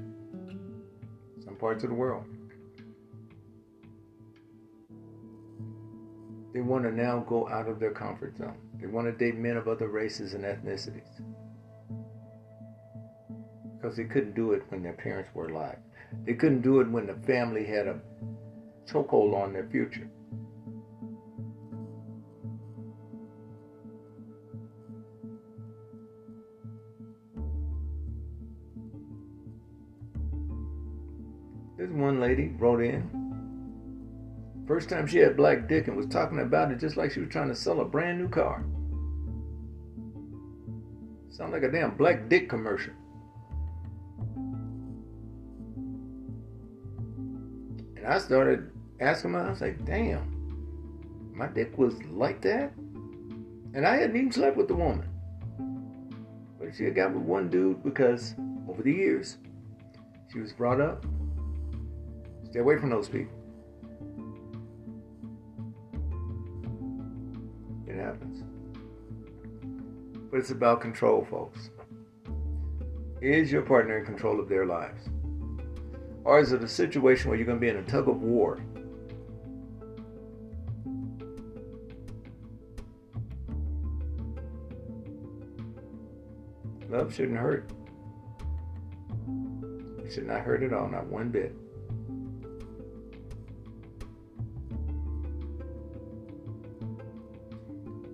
[1.46, 2.26] some parts of the world.
[6.52, 8.58] They want to now go out of their comfort zone.
[8.82, 11.22] They want to date men of other races and ethnicities.
[13.76, 15.78] Because they couldn't do it when their parents were alive.
[16.26, 18.00] They couldn't do it when the family had a
[18.88, 20.10] chokehold on their future.
[31.78, 33.10] This one lady wrote in.
[34.68, 37.30] First time she had black dick and was talking about it just like she was
[37.30, 38.66] trying to sell a brand new car.
[41.32, 42.94] Sound like a damn black dick commercial.
[48.00, 52.74] And I started asking her, I was like, damn, my dick was like that?
[53.74, 55.08] And I hadn't even slept with the woman.
[56.60, 58.36] But she had got with one dude because
[58.70, 59.38] over the years,
[60.32, 61.06] she was brought up
[62.50, 63.36] Stay away from those people.
[67.88, 68.44] It happens.
[70.32, 71.70] But it's about control, folks.
[73.22, 75.10] Is your partner in control of their lives?
[76.24, 78.60] Or is it a situation where you're going to be in a tug of war?
[86.90, 87.72] Love shouldn't hurt.
[90.04, 91.56] It should not hurt at all, not one bit.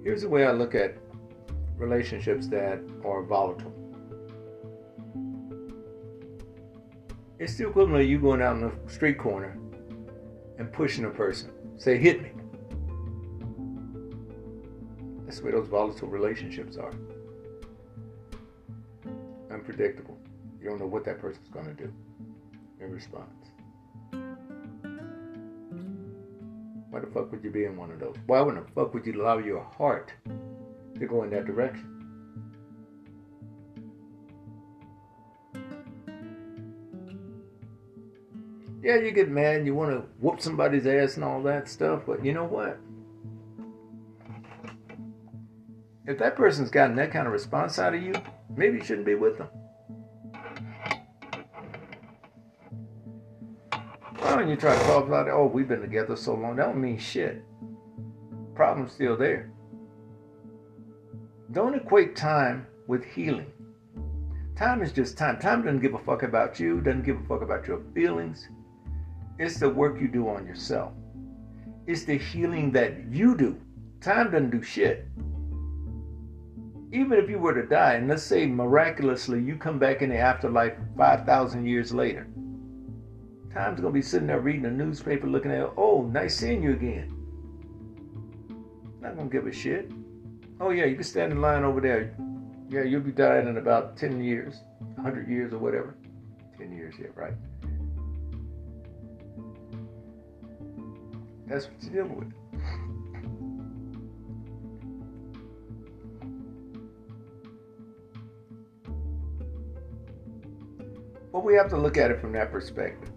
[0.04, 0.98] Here's the way I look at
[1.78, 3.75] relationships that are volatile.
[7.38, 9.58] It's the equivalent of you going out in the street corner
[10.58, 11.52] and pushing a person.
[11.78, 12.32] Say, hit me.
[15.26, 16.94] That's way those volatile relationships are.
[19.52, 20.18] Unpredictable.
[20.62, 21.92] You don't know what that person's going to do
[22.80, 23.46] in response.
[26.90, 28.16] Why the fuck would you be in one of those?
[28.28, 30.14] Why the fuck would you allow your heart
[30.98, 31.95] to go in that direction?
[38.86, 42.04] Yeah, you get mad and you want to whoop somebody's ass and all that stuff,
[42.06, 42.78] but you know what?
[46.06, 48.14] If that person's gotten that kind of response out of you,
[48.56, 49.48] maybe you shouldn't be with them.
[54.20, 55.32] Why don't you try to about it?
[55.32, 56.56] Oh, we've been together so long.
[56.56, 57.44] That don't mean shit.
[58.54, 59.52] Problem's still there.
[61.52, 63.52] Don't equate time with healing.
[64.56, 65.40] Time is just time.
[65.40, 68.48] Time doesn't give a fuck about you, doesn't give a fuck about your feelings.
[69.38, 70.94] It's the work you do on yourself.
[71.88, 73.60] It's the healing that you do.
[74.00, 75.08] Time doesn't do shit.
[76.92, 80.18] Even if you were to die, and let's say miraculously you come back in the
[80.18, 82.28] afterlife 5,000 years later,
[83.54, 87.12] time's gonna be sitting there reading a newspaper looking at, oh, nice seeing you again.
[89.02, 89.92] Not gonna give a shit.
[90.62, 92.16] Oh, yeah, you can stand in line over there.
[92.70, 94.62] Yeah, you'll be dying in about 10 years,
[94.96, 95.98] 100 years, or whatever.
[96.58, 97.34] 10 years, yeah, right.
[101.48, 102.34] That's what you're dealing with.
[111.32, 113.12] But we have to look at it from that perspective.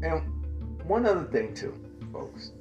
[0.00, 0.22] And
[0.84, 1.74] one other thing, too,
[2.12, 2.52] folks.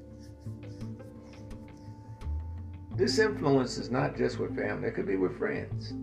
[2.95, 5.94] This influence is not just with family, it could be with friends.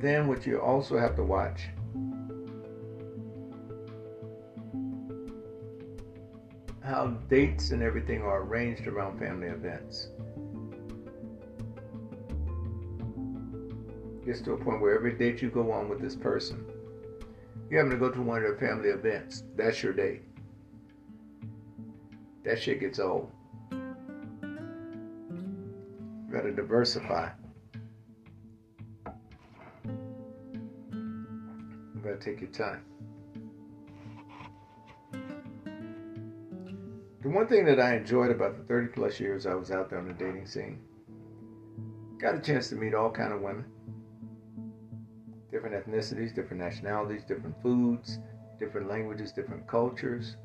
[0.00, 1.68] Then what you also have to watch
[6.82, 10.08] how dates and everything are arranged around family events.
[14.24, 16.64] Gets to a point where every date you go on with this person,
[17.70, 19.44] you happen to go to one of their family events.
[19.54, 20.22] That's your date.
[22.44, 23.30] That shit gets old.
[23.70, 23.78] You
[26.32, 27.28] gotta diversify.
[32.10, 32.82] Gotta take your time.
[37.22, 39.98] The one thing that I enjoyed about the 30 plus years I was out there
[39.98, 40.80] on the dating scene,
[42.18, 43.64] got a chance to meet all kind of women.
[45.52, 48.18] Different ethnicities, different nationalities, different foods,
[48.58, 50.36] different languages, different cultures.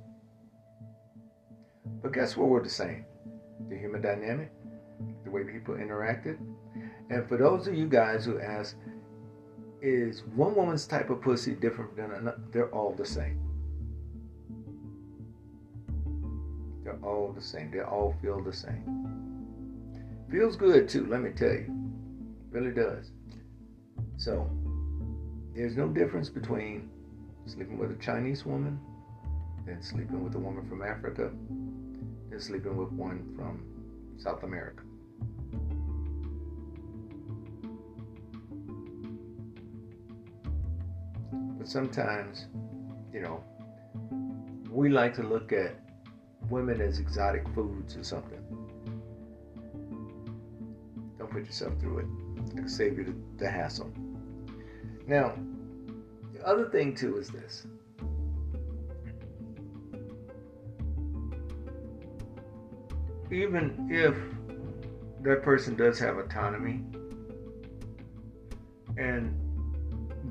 [2.02, 3.06] But guess what we're the same?
[3.70, 4.52] The human dynamic,
[5.24, 6.38] the way people interacted.
[7.10, 8.76] And for those of you guys who ask,
[9.82, 12.42] is one woman's type of pussy different than another?
[12.52, 13.40] They're all the same.
[16.84, 17.72] They're all the same.
[17.72, 19.06] They all feel the same.
[20.32, 21.68] Feels good too, let me tell you.
[22.52, 23.12] Really does.
[24.18, 24.50] So,
[25.54, 26.90] there's no difference between
[27.46, 28.80] sleeping with a Chinese woman
[29.68, 31.32] and sleeping with a woman from Africa
[32.32, 33.64] and sleeping with one from
[34.18, 34.85] South America.
[41.66, 42.46] But sometimes,
[43.12, 43.44] you know,
[44.70, 45.74] we like to look at
[46.48, 48.40] women as exotic foods or something.
[51.18, 52.06] Don't put yourself through it.
[52.56, 53.16] It'll save you the,
[53.46, 53.92] the hassle.
[55.08, 55.34] Now,
[56.34, 57.66] the other thing too is this.
[63.32, 64.14] Even if
[65.24, 66.84] that person does have autonomy
[68.98, 69.36] and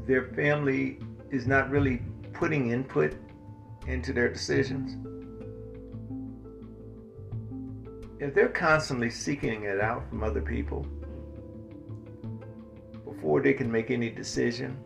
[0.07, 1.01] their family
[1.35, 2.01] is not really
[2.33, 3.15] putting input
[3.87, 4.97] into their decisions,
[8.21, 10.87] if they're constantly seeking it out from other people
[13.05, 14.77] before they can make any decision,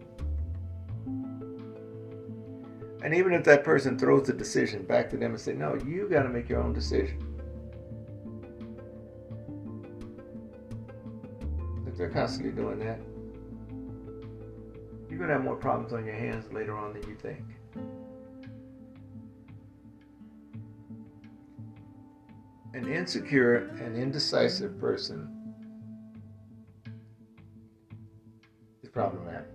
[3.05, 6.09] and even if that person throws the decision back to them and say, "No, you
[6.09, 7.19] got to make your own decision,"
[11.87, 12.99] if they're constantly doing that,
[15.19, 17.43] you're gonna have more problems on your hands later on than you think.
[22.73, 25.57] An insecure and indecisive person
[28.85, 29.49] is problematic.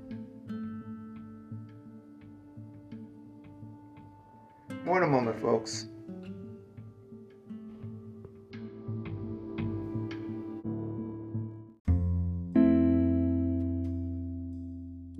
[4.84, 5.88] More in a moment, folks.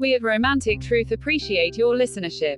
[0.04, 2.58] We at Romantic Truth appreciate your listenership.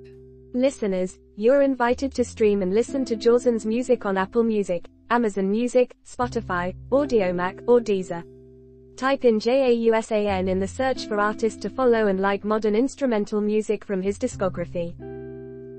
[0.55, 5.95] Listeners, you're invited to stream and listen to Jausan's music on Apple Music, Amazon Music,
[6.03, 8.23] Spotify, Audiomack, or Deezer.
[8.97, 13.85] Type in JAUSAN in the search for artist to follow and like modern instrumental music
[13.85, 14.95] from his discography.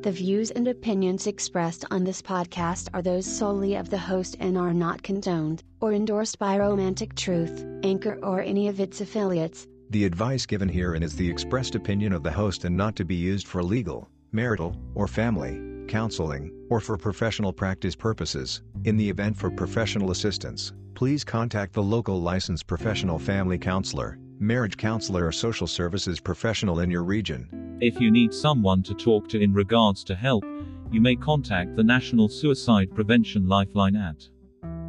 [0.05, 4.57] The views and opinions expressed on this podcast are those solely of the host and
[4.57, 9.67] are not condoned or endorsed by Romantic Truth, Anchor, or any of its affiliates.
[9.91, 13.15] The advice given herein is the expressed opinion of the host and not to be
[13.15, 18.63] used for legal, marital, or family counseling, or for professional practice purposes.
[18.85, 24.77] In the event for professional assistance, please contact the local licensed professional family counselor, marriage
[24.77, 27.79] counselor, or social services professional in your region.
[27.81, 30.45] If you need someone to talk to in regards to help,
[30.91, 34.29] you may contact the National Suicide Prevention Lifeline at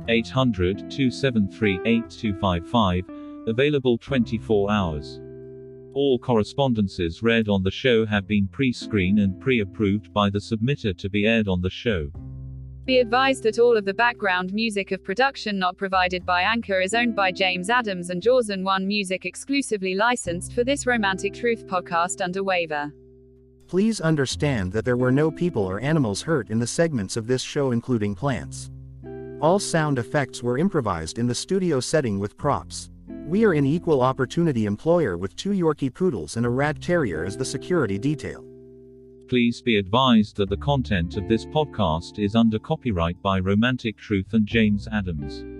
[0.08, 3.17] 800 273 8255,
[3.48, 5.20] available 24 hours.
[5.94, 11.10] All correspondences read on the show have been pre-screened and pre-approved by the submitter to
[11.10, 12.12] be aired on the show.
[12.86, 16.94] Be advised that all of the background music of production not provided by Anchor is
[16.94, 22.22] owned by James Adams and Jausan One Music exclusively licensed for this Romantic Truth podcast
[22.22, 22.94] under waiver.
[23.68, 27.42] Please understand that there were no people or animals hurt in the segments of this
[27.42, 28.72] show, including plants.
[29.42, 32.90] All sound effects were improvised in the studio setting with props.
[33.28, 37.36] We are an equal opportunity employer with two Yorkie poodles and a rat terrier as
[37.36, 38.46] the security detail.
[39.28, 44.28] Please be advised that the content of this podcast is under copyright by Romantic Truth
[44.32, 45.57] and James Adams.